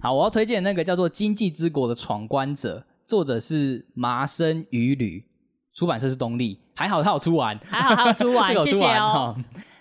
[0.00, 5.24] 好，我要推荐那个叫做《经济之国的闯关者》，作者是麻生羽吕，
[5.72, 9.36] 出版社是东立，还好他有出完，还好他有出完 这个有谢谢出完哦。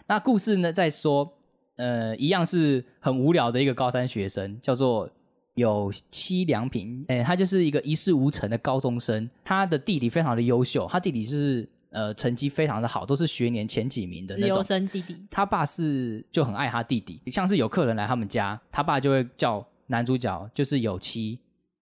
[0.06, 1.40] 那故事呢，在说，
[1.78, 5.10] 呃，一样是很无聊的一个高三学生，叫做
[5.56, 14.64] 有七良平，哎、他就是一个一事无成的高中生，他的弟弟非常的优秀，他弟弟是呃成绩非常的好，都是学年前几名的那种。
[14.64, 21.38] 生弟弟，他爸是就很爱他弟弟，像是有客人来他们家，他爸就会叫男主角就是有妻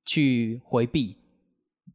[0.05, 1.15] 去回避，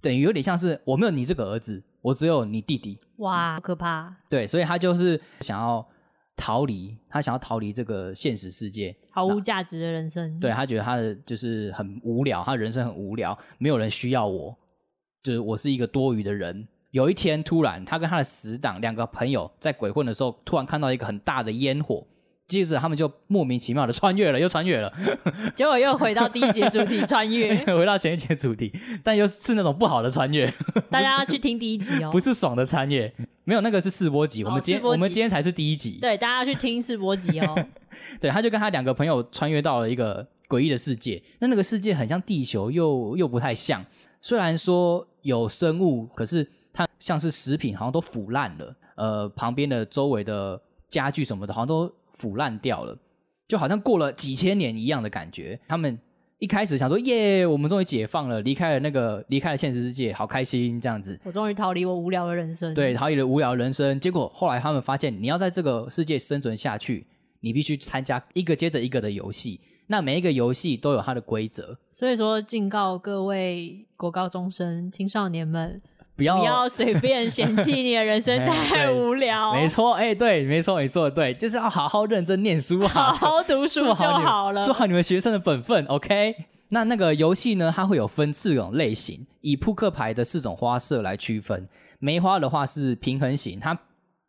[0.00, 5.84] 等于有点像是我没有你这个儿子，我只有你弟弟，哇，好可怕，对，所以他就是想要
[6.36, 8.94] 逃离，他想要逃离这个现实世界。
[9.10, 10.38] 毫无价值的人生。
[10.40, 14.56] 对他觉得他的就是很无聊，他人生很无聊，没有人需要我，
[15.22, 16.66] 就是我是一个多余的人。
[16.90, 22.06] 有一天，突然他跟他的死党两个朋友在鬼混的时候，突然看到一个很大的烟火，
[22.46, 24.92] 接着他们就莫名其妙的穿越了，又穿越了，
[25.56, 30.52] 结果又回到第一节主题穿越， 回到前一节主题，但又是那种不好的穿越，
[30.88, 32.20] 大家要 去听第一集哦不。
[32.20, 33.12] 是爽的穿越，
[33.44, 37.54] 没有那个是试播集，我们今天我们今天才是第一集，对，大家要去听试播集哦。
[38.20, 41.22] 对，他就跟他两个朋友穿越到了一个诡异的世界。
[41.38, 43.84] 那那个世界很像地球，又又不太像。
[44.20, 48.76] 虽然说有生物，可是它像是食品，好像都腐烂了。
[48.96, 52.96] 呃，旁边的周围的家具什么的，好像都腐烂掉了，
[53.46, 55.58] 就好像过了几千年一样的感觉。
[55.68, 55.98] 他们
[56.44, 61.18] 一开始想说，耶，我们终于解放了，离开了那个离开了现实世界，好开心这样子。
[61.24, 62.74] 我终于逃离我无聊的人生。
[62.74, 63.98] 对，逃离了无聊的人生。
[63.98, 67.06] 结果后来他们发现，你要在这个世界生存下去，
[67.40, 69.58] 你必须参加一个接着一个的游戏。
[69.86, 75.80] 那每一个游戏都有它的规则，所以说，警告各位国高中生、青少年们，
[76.16, 84.62] 不要不要随便嫌弃你的人生 哎太无聊，没错，哎、对，没错，没错，对，就是要好好认真念书啊，好好读书就好了。
[84.62, 86.34] 做好你们学生的本分，OK。
[86.68, 91.68] 那那个游戏呢，它会有分四种类型，以扑克牌的四种花色来区分。
[91.98, 93.78] 梅花的话是平衡型，它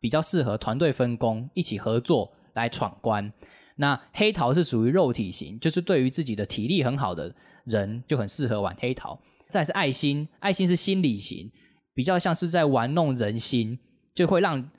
[0.00, 3.32] 比较适合团队分工、一起合作来闯关。
[3.76, 9.18] 那黑桃是属于肉体型，就是对于自己的体力很好的人就很适合玩黑桃。
[9.48, 11.50] 再是爱心，爱心是心理型，
[11.96, 13.78] 比较像是在玩弄人心，
[14.14, 14.70] 就会让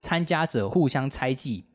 [0.00, 1.66] 参加者互相猜忌，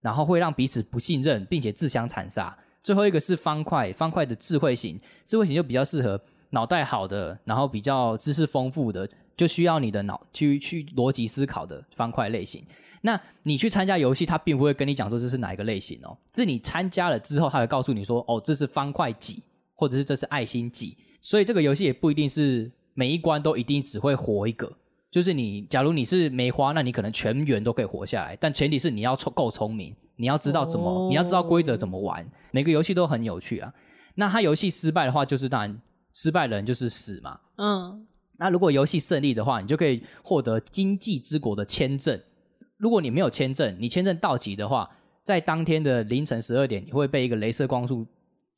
[0.00, 2.58] 然后会让彼此不信任，并且自相残杀。
[2.82, 6.18] 最后一个是方块，方块的智慧型，智慧型就比较适合
[6.50, 12.64] 脑袋好的，然后比较知识丰富的，就需要你的脑去去逻辑思考的方块类型。
[13.02, 19.42] 那你去参加游戏，他并不会跟你讲说这是哪一个类型哦，是你参加了之后，他会告诉你说，哦，这是方块几，
[19.74, 20.96] 或者是这是爱心几。
[21.20, 24.72] 所以这个游戏也不一定是每一关都一定只会活一个，
[25.10, 32.26] 就是你假如你是梅花，那你可能全员都可以活下来，但前提是你要聪够聪明，你要知道怎么，哦你要知道规则怎么玩。
[32.50, 33.72] 每个游戏都很有趣啊。
[34.14, 35.80] 那他游戏失败的话，就是当然
[36.14, 37.38] 失败的人就是死嘛。
[37.58, 38.06] 嗯，
[38.38, 42.18] 那如果游戏胜利的话，你就可以获得经济之国的签证。
[42.78, 44.90] 如果你没有签证，你签证到期的话，
[45.22, 48.06] 在当天的凌晨十二点，你会被一个镭射光束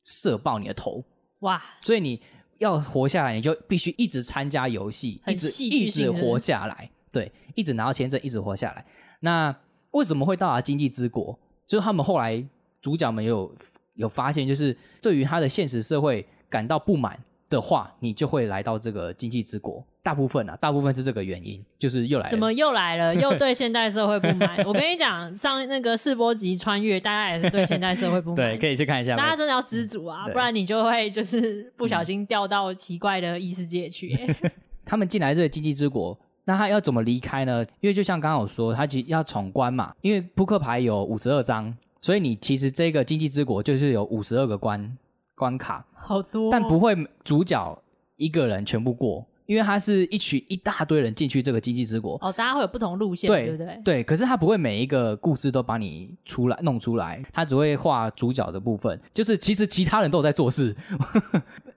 [0.03, 1.03] 射爆你的头。
[1.39, 2.21] 哇，所以你
[2.59, 8.85] 要活下来，你就必须一直参加游戏，一直一直活下来，对，一直拿到签证，一直活下来。
[9.21, 9.53] 那
[9.91, 11.37] 为什么会到达经济之国？
[11.65, 12.41] 就是他们后来
[12.81, 13.53] 主角们有
[13.95, 17.19] 有发现，就是对于他的现实社会感到不满
[17.49, 19.83] 的话，你就会来到这个经济之国。
[20.01, 23.13] 大部分啊，大部分是这个原因，就是又来了怎么又来了？
[23.19, 24.57] 又对现代社会不满？
[24.65, 28.37] 我跟你讲，上那个世波集穿越，大家也是对现代社会不满。
[28.55, 29.15] 对，可以去看一下。
[29.15, 34.35] 大家真的要知足啊，不然你就会就是不小心掉到奇怪的异世界去、欸
[34.85, 37.63] 他们进来这个经济之国，那他要怎么离开呢？
[37.79, 44.97] 因为就像刚刚我说，他其实要闯关嘛，因为扑克牌有五十二张，所以你其实这个经济之国就是有五十二个关
[45.35, 47.79] 关卡，好多哦、但不会主角
[48.15, 52.17] 一个人全部过，因为他是一群一大堆人进去这个经济之国。
[52.19, 53.81] 哦，大家会有不同路线，对对不对？
[53.85, 60.75] 对，可是他不会每一个故事都把你出来弄出来，他只会画主角的部分，就是其实其他人都有在做事，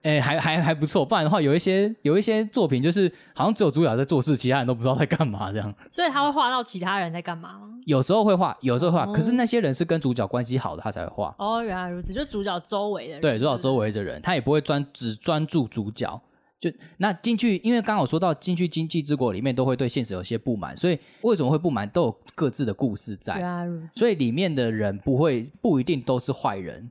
[0.03, 1.05] 哎、还还还不错。
[1.05, 5.73] 不然的话，有一些有一些作品就是好像只有主角在做事，其他人都不知道在干嘛这样。
[5.91, 7.69] 所以他会画到其他人在干嘛吗？
[7.87, 11.35] 有时候会画，有时候画，哦可是那些人是跟主角关系好的，他才会画。
[11.39, 16.21] 哦，原来如此，就主角周围的人，对，主角周围，的人，他也不会专只专注主角。
[16.61, 23.37] 就那进去，因为刚好说到进去经济之国里面，都会对现实有些不满，所以为什么会不满，都有各自的故事在。
[23.37, 23.99] 原来如此。
[23.99, 26.89] 所以里面的人不会不一定都是坏人，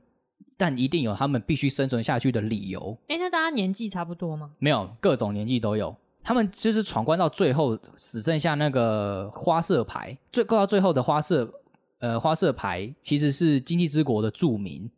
[0.56, 2.96] 但一定有他们必须生存下去的理由。
[3.08, 4.52] 哎，那大家年纪差不多吗？
[4.58, 11.52] 没有各种年纪都有，他们就是闯关到最后只剩下那个花色牌，最够到最后的花色
[11.98, 14.90] 呃花色牌其实是经济之国的著名。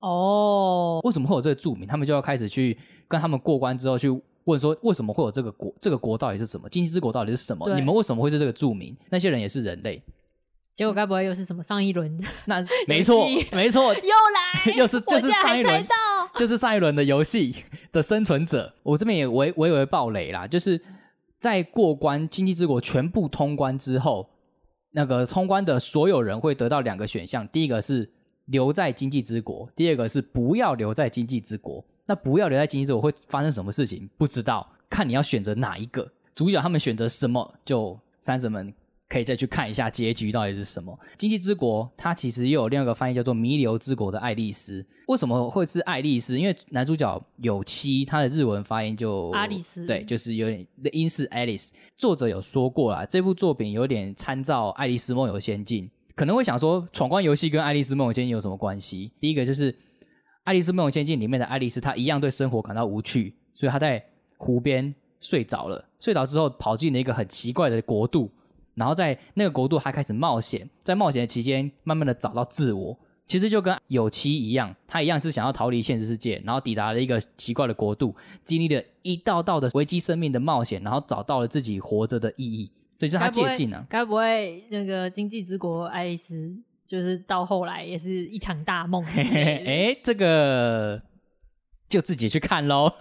[0.00, 1.86] 哦，为什么会有这个著名？
[1.86, 2.76] 他们就要开始去
[3.08, 4.10] 跟他们过关之后去
[4.44, 5.74] 问说，为什么会有这个国？
[5.80, 6.68] 这个国到底是什么？
[6.68, 7.74] 经济之国到底是什么？
[7.74, 8.94] 你们为什么会是这个著名？
[9.08, 10.02] 那些人也是人类。
[10.76, 12.56] 结果该不会又是什么上一轮的那
[12.86, 14.72] 没错，没错，又来？
[14.76, 15.94] 又是就是上一轮到，
[16.36, 17.54] 就是上一轮的游戏
[17.92, 18.74] 的生存者。
[18.82, 20.80] 我这边也微微微爆雷啦，就是
[21.38, 24.28] 在过关经济之国全部通关之后，
[24.90, 28.10] 那个通关的所有人会得到两个选项，第一个是
[28.46, 31.84] 留在经济之国，第二个是不要留在经济之国。
[32.06, 34.08] 那不要留在经济之国会发生什么事情？
[34.18, 36.06] 不知道，看你要选择哪一个。
[36.34, 38.74] 主角他们选择什么，就三神们
[39.14, 40.92] 可以再去看一下结局到底是什么。
[41.16, 44.82] 《经济之国》它其实又有另外一个翻译叫做《弥留之国的爱丽丝》。
[45.06, 46.36] 为什么会是爱丽丝？
[46.36, 51.70] 因为男主角有妻，他的日文发音就阿丽丝对，就是有点音是 Alice。
[51.96, 55.84] 作者有说过啦，这部作品有点参照《爱丽丝梦游仙境》，
[56.16, 59.12] 可能会想说，闯关游戏跟《爱丽丝梦游仙境》有什么关系？
[59.20, 59.72] 第一个就是
[60.42, 64.04] 《爱丽丝梦游仙境》里面的爱丽丝，她一样对生活感到无趣，所以她在
[64.38, 65.88] 湖边睡着了。
[66.00, 68.28] 睡着之后，跑进了一个很奇怪的国度，
[68.74, 72.98] 然后在那个国度还开始冒险，在冒险的期间，慢慢的找到自我。
[73.26, 78.14] 其实就跟有妻一样，他一样是想要逃离现实世界，然后抵达了一个奇怪的国度，
[78.44, 82.70] 经历了一道道的危机生命的冒险，然后找到了自己活着的意义。
[82.98, 86.54] 所以就是他借镜啊，该不会那个经济之国爱丽丝，
[86.86, 89.02] 就是到后来也是一场大梦？
[89.06, 91.00] 哎，这个。
[91.94, 92.92] 就自己去看喽，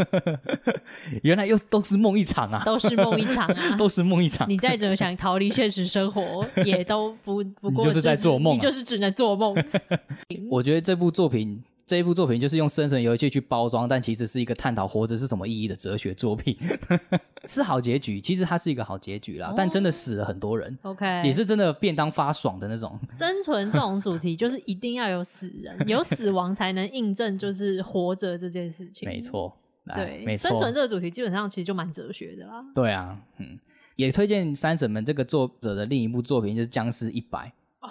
[1.23, 4.47] 原来又都是梦一场啊，都是梦一场啊， 都是梦一场。
[4.47, 9.55] 你再怎么想逃离现实生活，也都不不过就是在做梦，你就是只能做梦。
[10.51, 11.63] 我觉得这部作品。
[11.86, 16.57] 这一部作品就是用生存游戏去包装，但其实是一个探讨活着是什么意义的哲学作品，
[17.45, 18.21] 是好结局。
[18.21, 20.77] 其实它是一个好结局啦，但真的死了很多人。
[20.84, 22.97] OK，也是真的便当发爽的那种。
[23.09, 29.07] 生存这种主题就是一定要有死人， 有死亡才能印证就是活着这件事情。
[29.07, 29.53] 没错，
[29.93, 30.49] 对，没错。
[30.49, 32.63] 生存这个主题基本上其实就蛮哲学的啦。
[32.73, 33.59] 对啊，嗯，
[33.97, 37.39] 也推荐三婶们这个作者的另一部作品就是《僵尸一百》。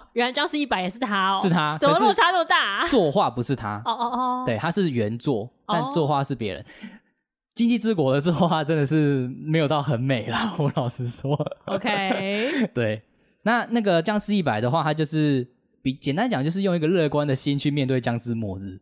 [0.14, 2.86] 原来僵尸一百也是他哦，是他，怎么落差那么大？
[2.88, 6.64] 作画不是他，哦哦哦，对，他是原作，但作画是别人。
[7.55, 11.34] 经济之国的作画真的是没有到很美啦， 我老实说。
[11.66, 13.03] OK， 对，
[13.43, 15.47] 那那个僵尸一百的话，他就是
[15.82, 18.80] 比简单讲，就是用一个乐观的心去面对僵尸末日。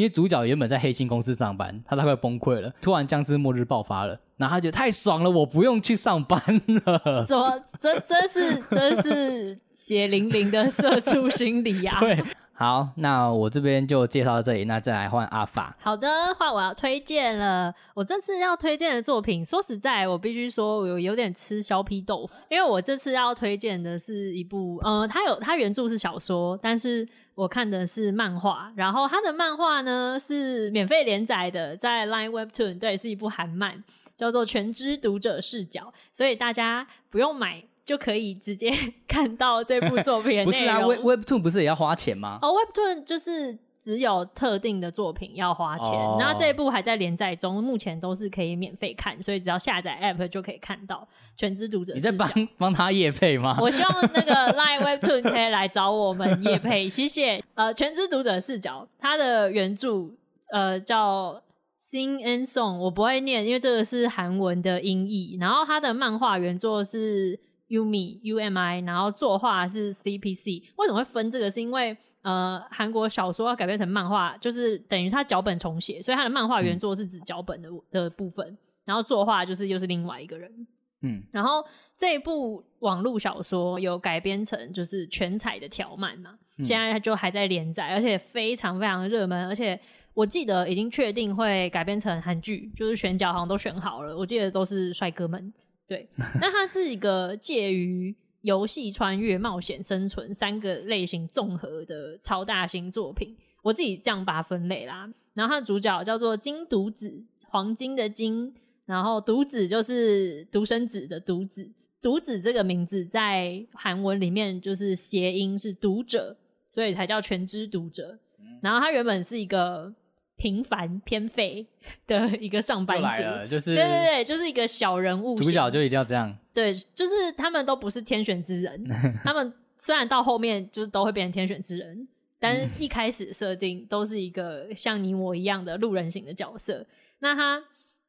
[0.00, 2.72] 因为主角原本在黑心公司上班，他都快崩溃了。
[2.80, 6.40] 突然僵尸末日爆发了，然后他觉得太爽了，我不用去上班
[6.86, 7.26] 了。
[7.26, 7.60] 怎么？
[7.78, 11.94] 真真是真是血淋淋的社畜心理呀！
[12.00, 12.24] 对，
[12.54, 15.76] 好，那我这边就介绍到这里，那再来换阿法。
[15.80, 17.70] 好的，换我要推荐了。
[17.92, 27.06] 我这次要推荐的作品，说实在，我必须说，我有点吃削皮豆腐，因为我这次要推荐的是一部，呃，它有它原著是小说，但是。
[27.34, 33.82] 我看的是漫画，然后他的漫画呢是免费连载的，在 Line Webtoon，对，是一部韩漫，
[34.16, 38.70] 叫做《全知读者视角》，所以大家不用买就可以直接
[39.08, 40.44] 看到这部作品。
[40.44, 42.38] 不是啊，Web Webtoon 不是也要花钱吗？
[42.42, 51.08] 哦，Webtoon 就是只有特定的作品要花钱，然后这一部还在连载中，目前都是可以免费看，所以只要下载 App 就可以看到。
[51.36, 52.28] 全知读者，你在帮
[52.58, 53.56] 帮他叶配吗？
[53.58, 57.42] 我希望那个 Line Webtoon 可以来找我们叶配，谢谢。
[57.54, 60.10] 呃，全知读者视角，它的原著
[60.52, 61.42] 呃叫
[61.80, 65.38] Sing and Song，我不会念，因为这个是韩文的音译。
[65.40, 70.62] 然后它的漫画原作是 Umi U M I，然后作画是 C P C。
[70.76, 71.50] 为什么会分这个？
[71.50, 80.66] 是因为呃，韩国小说要改编成漫画，就是等于他脚本重写，所以他的漫画原作是指脚本的的部分，然后作画就是又是另外一个人。
[81.02, 81.64] 嗯，然后
[81.96, 89.80] 这一部网络小说有改编成就是全彩的条漫嘛，现在就还在连载，而且非常非常热门，而且
[90.12, 95.50] 我记得已经确定会改编成韩剧，就是选角好像都选好了，我记得都是帅哥们。
[95.88, 96.06] 对，
[96.38, 105.10] 那它是一个介于游戏、穿越、冒险、生存三个类型综合的超大型作品，我自己这样把它分类啦。
[105.34, 108.54] 然后它的主角叫做金独子，黄金的金。
[108.86, 111.70] 然后独子就是独生子的独子，
[112.02, 116.36] 独子这个名字在韩文里面就是谐音是读者，
[116.68, 118.18] 所以才叫全知读者。
[118.60, 119.94] 然后他原本是一个
[120.34, 121.64] 平凡偏废
[122.08, 125.36] 的一个上班族，就是对对对，就是一个小人物。
[125.36, 128.84] 主角就一定要这样，对，就是他们都不是天选之人。
[129.24, 136.86] 他们虽然到后面就是都会变成天选之人，但是一开始设定都是一个像你我一样的路人型的角色。
[137.20, 137.64] 那他。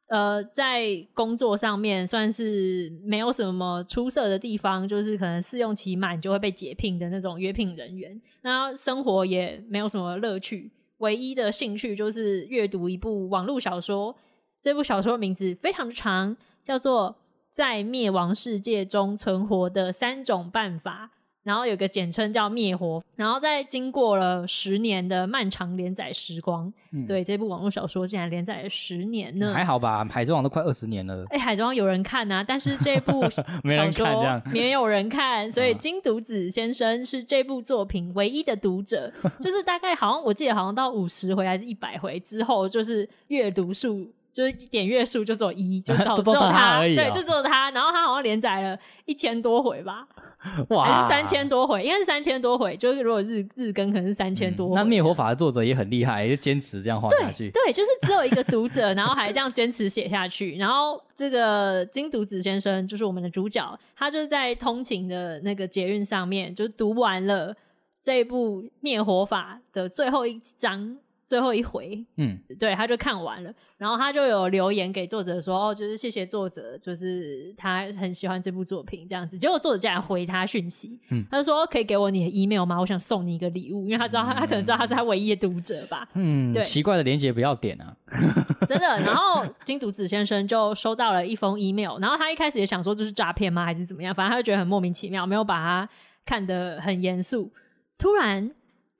[0.08, 0.84] 呃，在
[1.14, 8.22] 工作上面算是没有什么出色的地方，就是可能试用期满就会被解聘的那种约聘人员。
[8.42, 14.14] 那生活也没有什么乐趣，唯一的兴趣就是阅读一部网络小说。
[14.62, 17.16] 这部小说名字非常长，叫做
[17.52, 21.12] 《在灭亡世界中存活的三种办法》。
[21.44, 26.72] 然后有个简称叫灭活，然后在经过了十年的漫长连载时光，
[27.08, 29.52] 对这部网络小说竟然连载了十年呢？
[29.52, 31.26] 还好吧，海贼王都快二十年了。
[31.32, 33.28] 哎，海贼王有人看啊，但是这部
[33.74, 50.08] 小说没有人看，所以金独子先生是这部作品唯一的读者， 就是大概好像我记得好像到五十回还是一百回之后，就是阅读数就是点阅数就只有一， 就只有他，对，就只有他，然后他好像连载了一千多回吧。
[50.44, 52.76] 还哇，是三千多回，应该是三千多回。
[52.76, 57.52] 就是如果日日更可能是三千多回、嗯那灭火法的作者也很厉害，就坚持这样画下去。
[57.52, 60.58] 对，就是只有一个读者，然后还这样坚持写下去。
[60.58, 67.56] 然后这个金独子先生就是我们的主角，他就是在通勤的那个捷运上面，就读完了
[68.02, 70.98] 这一部灭火法的最后一章。
[71.32, 79.40] 最后一回，嗯，对，他就看完了，然后他就有留言给作者说，哦，就是谢谢作者，就是他很喜欢这部作品这样子。
[79.40, 82.78] 结果作者竟然回他讯息，嗯他就说可以给我你的 email 吗？
[82.78, 87.96] 我想送你一个礼物，因为他知道他他可能知道他是他唯一的读者吧，嗯，对奇怪的连接不要点啊。
[88.68, 88.86] 真的。
[89.00, 94.14] 然后金独子先生就收到了一封 email，然后他一开始也想说这是诈骗吗，还是怎么样？
[94.14, 95.90] 反正他就觉得很莫名其妙，没有把它
[96.26, 97.50] 看得很严肃。
[97.98, 98.52] 突然，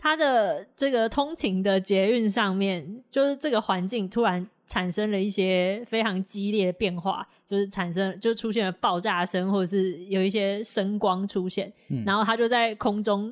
[0.02, 13.32] 他的这个通勤的捷运上面，就是这个环境突然产生了一些非常激烈的变化，就是产生就出现了爆炸声，或者是有一些声光出现，嗯然后他就在空中。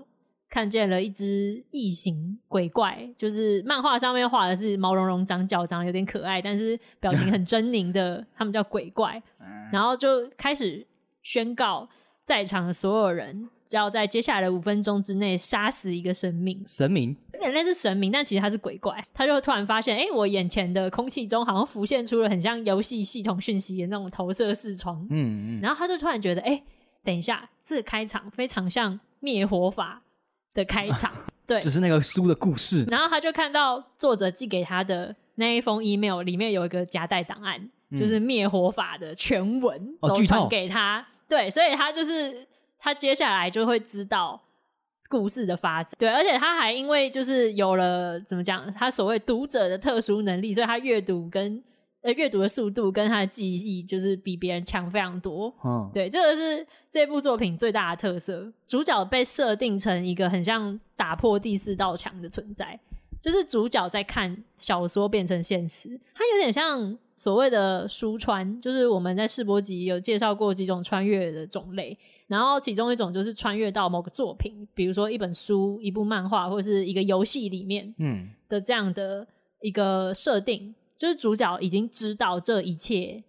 [0.51, 9.21] 看见了一只异形鬼怪，就是漫画上面画的是毛茸茸、长脚、长得有点可爱，但是表情很狰狞的，他们叫鬼怪。
[9.71, 10.83] 然后就开始
[11.21, 11.87] 宣告
[12.29, 19.03] 在场的所有人，只要在接下来的五分钟之内杀死一个生命，神明，有点类似神明，但其实他是鬼怪。
[19.15, 26.61] 他就会突然发现，哎、我眼前的空气中好像浮现出了很像游戏系统讯息的那种投射视窗，嗯嗯，然后他就突然觉得，哎、
[27.03, 30.03] 等一下，这个开场非常像灭火法
[30.53, 31.11] 的开场，
[31.47, 31.67] 对这。
[31.67, 32.85] 是那个书的故事。
[32.91, 37.67] 然后他就看到作者寄给他的那一封 email 里面有一个夹带档案，
[37.97, 41.03] 就是灭火法的全文都传给他。
[41.29, 42.47] 对，所以他就是
[42.79, 44.41] 他接下来就会知道
[45.07, 45.93] 故事的发展。
[45.97, 51.63] 对，而且他还因为就是有了怎么讲，他所谓读者的特殊能力，所以他阅读跟
[52.01, 55.53] 呃阅读的速度跟他的记忆就是比别人强非常多。
[55.63, 58.51] 嗯，对，这个是这部作品最大的特色。
[58.67, 62.79] 主角被设定成一个很像打破第四道墙的存在，
[63.21, 71.97] 就是主角在看小说变成现实，他有点像所谓的书穿，就是我们在世博集有介绍过几种穿越的种类。
[72.27, 79.27] 然后其中一种就是穿越到某个作品，比如说一本书、一部漫画或者是一个游戏里面嗯的这样的
[79.59, 83.21] 一个设定，就是主角已经知道这一切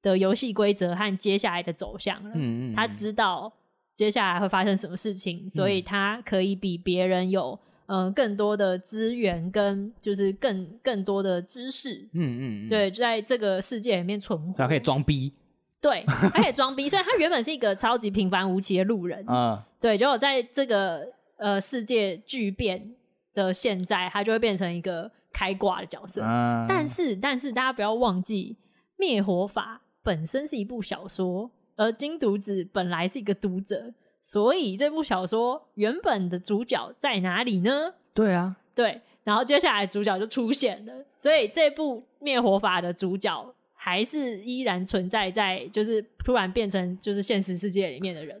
[0.00, 2.30] 的游戏规则和接下来的走向了。
[2.36, 3.52] 嗯嗯，他知道
[3.94, 12.08] 接下来会发生什么事情，所以他可以比别人有呃更多的资源跟就是更更多的知识。
[12.12, 15.32] 嗯嗯，嗯，对，在这个世界里面存活，他可以装逼
[15.80, 16.88] 对，他可以装逼。
[16.88, 21.06] 所以他原本是一个超级平凡无奇的路人， 啊，对，结果在这个
[21.36, 22.94] 呃世界巨变
[23.34, 26.22] 的现在，他就会变成一个开挂的角色。
[26.22, 28.56] 啊但是，但是大家不要忘记，
[28.96, 33.92] 《灭火法》本身是一部小说，而金独子本来是一个读者，
[34.26, 37.92] 所以这部小说原本的主角在哪里呢？
[38.14, 48.34] 对啊，对，然后接下来主角就出现了，所以这部《灭火法》的主角还是依然存在在，就是突然变成就是现实世界里面的人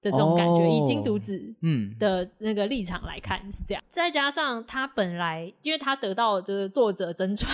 [0.00, 0.60] 的这种感觉。
[0.62, 7.52] 哦以金独子嗯的那个立场来看是这样，再加上他本来，因为他得到就是作者真传，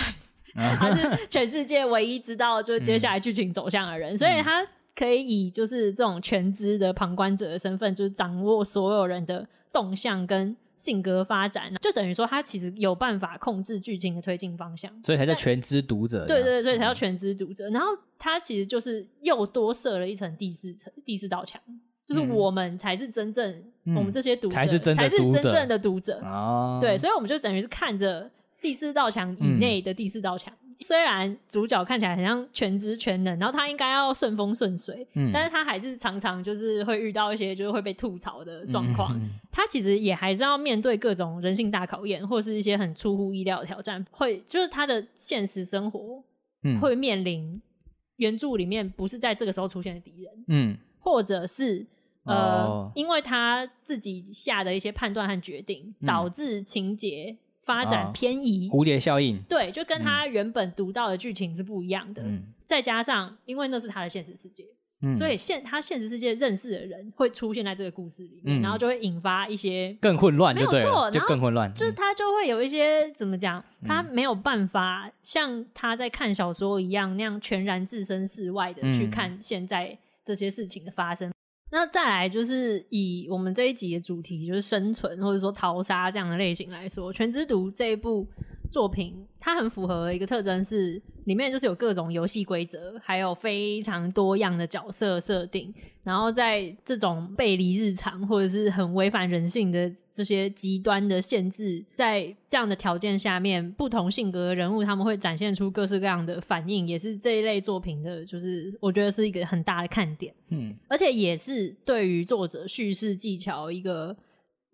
[0.54, 4.64] 他是全世界唯一知道就是接下来剧情走向的人， 所以他
[4.94, 14.90] 可以以就是这种全知的旁观者的身份，就是掌握所有人的动向跟性格发展，就等于说他其实有办法控制剧情的推进方向。
[15.04, 16.26] 所以才叫全知读者。
[16.26, 17.70] 对对对，才嗯叫全知读者。
[17.70, 17.86] 然后
[18.18, 21.60] 他其实就是又多设了一层第四层第四道墙，
[22.04, 23.48] 就是嗯我们才是真正、
[23.84, 26.20] 嗯我们这些读者才是真才是真正的读者。
[26.20, 28.30] 啊，对，所以我们就等于是看着
[28.62, 30.54] 第四道墙以内的第四道墙。
[30.80, 35.30] 虽然主角看起来很像全知全能，然后他应该要顺风顺水，嗯。
[35.32, 39.16] 但是他还是常常就是会遇到一些就是会被吐槽的状况。
[39.16, 46.24] 嗯他其实也还是要面对各种人性大考验，或是一些很出乎意料的挑战，会就是他的现实生活
[46.64, 46.80] 嗯。
[46.80, 47.60] 会面临
[48.16, 50.78] 原著里面不是在这个时候出现的敌人，嗯。
[50.98, 51.86] 或者是
[52.24, 56.06] 呃，哦因为他自己下的一些判断和决定，嗯。
[56.06, 58.68] 导致情节发展哦偏移。
[58.68, 62.22] 蝴蝶效应，对，就跟他原本读到的剧情是不一样的。
[62.22, 62.42] 嗯。
[62.64, 64.64] 再加上，因为那是他的现实世界，
[65.02, 68.62] 嗯，所以现他现实世界认识的人会出现在这个故事里面，嗯。
[68.62, 79.10] 然后就会引发一些更混乱没有错，就更混乱，就是他就会有一些怎么讲，他嗯没有办法像他在看小说一样那样全然置身事外的去嗯。
[79.10, 81.30] 看现在这些事情的发生。
[81.72, 88.26] 那再来就是以我们这一集的主题就是生存或者说逃杀这样的类型来说，《全知读》这一部
[88.72, 95.72] 作品，它很符合一个特征是，里面就是有各种游戏规则，还有非常多样的角色设定。
[96.02, 110.34] 然后在这种背离日常或者是很违反人性的这些极端的限制，在这样的条件下面，不同性格的人物他们会展现出各式各样的反应，也是这一类作品的，就是我觉得是一个很大的看点。
[110.48, 114.16] 嗯，而且也是对于作者叙事技巧一个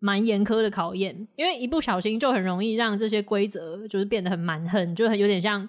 [0.01, 5.69] 蛮严苛的考验，因为一不小心就很容易让这些规则就是变得很蛮横，就很有点像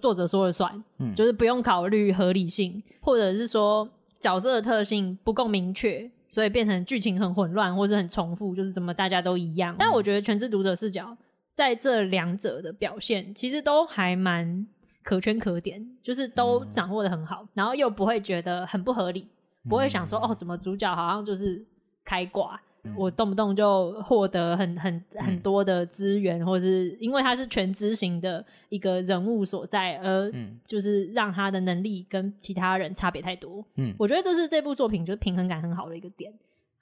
[0.00, 9.74] 作者说了算，嗯就是不用考虑合理性，或者是说角色的特性不够明确，所以变成剧情很混乱或者很重复，就是怎么大家都一样。
[9.78, 11.16] 但我觉得全知读者视角
[11.52, 14.66] 在这两者的表现，其实都还蛮
[15.02, 19.26] 可圈可点，就是都掌握的很好，然后又不会觉得很不合理。
[19.68, 21.62] 不会想说哦，怎么主角好像就是
[22.02, 22.58] 开挂，
[22.96, 33.64] 我动不动就获得很很很多的资源，或者是因为他是全知型的一个人物所在，而嗯就是让他的能力跟其他人差别太多。
[33.76, 36.32] 嗯我觉得这是这部作品就是平衡感很好的一个点。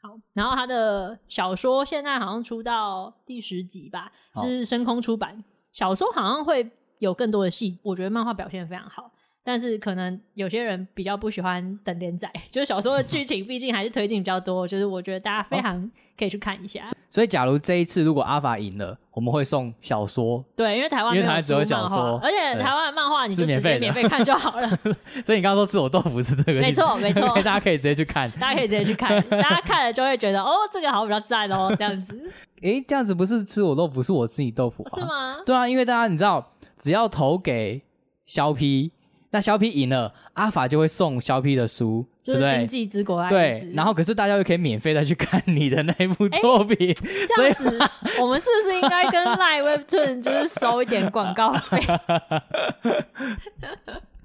[0.00, 5.42] 好，然后他的小说现在好像出到第十集吧，是深空出版。
[5.72, 6.70] 小说好像会
[7.00, 9.10] 有更多的戏，我觉得漫画表现得非常好。
[9.44, 16.84] 但是可能有些人比较不喜欢等连载， 就是小说的剧情毕竟还是推进比较多，就是我觉得大家非常可以去看一下。
[17.10, 24.68] 所以假如这一次如果阿法赢了，我们会送小说，对，因为台湾没因为台湾只有小说而且台湾的漫画你就直接免费看就好了，
[25.24, 28.30] 所以你刚刚说吃我豆腐是这个意思，没错没 错大家可以直接去看。
[28.32, 32.30] 大家可以直接去看，大家看了就会觉得哦，这个好像比较赞哦，这样子
[32.60, 35.00] 诶，这样子不是吃我豆腐，是我吃你豆腐、啊，是？
[35.06, 35.38] 吗？
[35.46, 37.80] 对啊，因为大家你知道，只要投给
[38.26, 38.92] 肖 P，
[39.30, 42.66] 那肖 P 赢了，阿法就会送肖 P 的书，就是《经？
[42.66, 46.94] 济之国爱丽丝对，然后可是大家又可以免费的去看你的那一部作品，
[47.36, 47.78] 这样子，
[48.20, 51.78] 我们是不是应该跟 Live Webtoon 就是收一点广告费？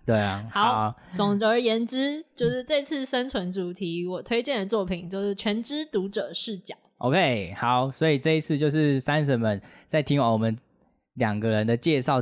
[0.06, 6.76] 对啊，好总而言之，就是这次生存主题，我推荐的作品就是全知读者视角。
[6.97, 10.58] OK，好，所以这一次就是三婶们在听完我们
[11.14, 12.22] 两个人的介绍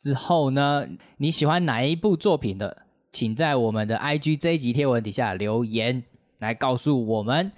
[0.00, 0.86] 之后呢，
[1.18, 2.74] 你喜欢哪一部作品的，
[3.12, 6.02] 请在我们的 IG 这一集贴文底下留言
[6.38, 7.52] 来告诉我们。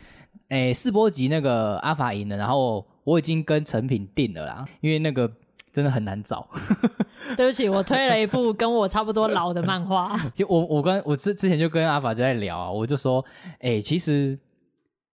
[0.48, 5.30] 诶，试播集那个阿法赢了，然后我已经跟成品定了啦，因为那个
[5.72, 6.48] 真的很难找。
[7.36, 10.18] 对不起，我推了一部跟我差不多老的漫画。
[10.34, 13.24] 就我我跟我之之前就跟阿法在聊啊，我就说，
[13.60, 14.36] 诶、其实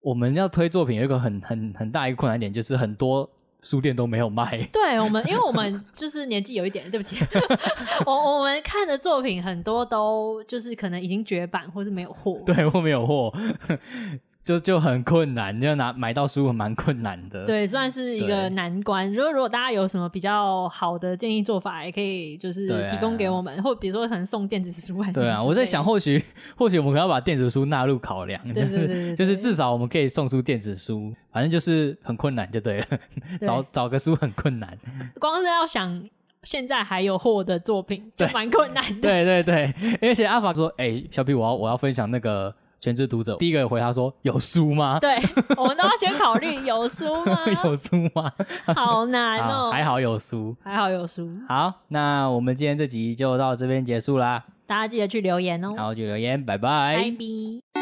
[0.02, 3.30] 我们要推作品有一个很很很大一个困难点，就是很多
[3.62, 4.58] 书店都没有卖。
[4.72, 7.18] 对我们，因为我们 就是年纪有一点，对不起，
[8.06, 12.42] 我我们看的作品很多都就是可能已经绝版或是没有货。
[12.46, 13.34] 对，或没有货，
[14.50, 17.46] 就就很困难，要拿买到书蛮困难的。
[17.46, 19.08] 对，算是一个对难关。
[19.14, 26.20] 如果如果大家有什么比较好的建议做法，也可以就是提供给我们，或比如说可能送电子书还是对啊，我在想，或许
[26.56, 32.88] 或许我们可能要把电子书纳入考量，对对对 对就是就是至少我们可以送出电子书，反正就是很困难就对了，
[33.40, 34.76] 对 找找个书很困难。
[35.20, 36.04] 光是要想
[36.42, 39.02] 现在还有货的作品就蛮困难的。
[39.02, 45.00] 对对对，而且阿法说：“哎、小 P，我要我要分享那个全职读者。”第一个回他说：“有书吗？
[45.02, 45.16] 对，
[45.58, 47.40] 我们都要先考虑 有书吗？
[47.64, 48.32] 有书吗？
[48.76, 50.56] 好难啊哦、还好有书。
[50.64, 54.44] 还好有书，好，那我们今天这集就到这边结束啦。
[54.68, 57.79] 大家记得去留言哦、然后就留言，拜拜拜拜。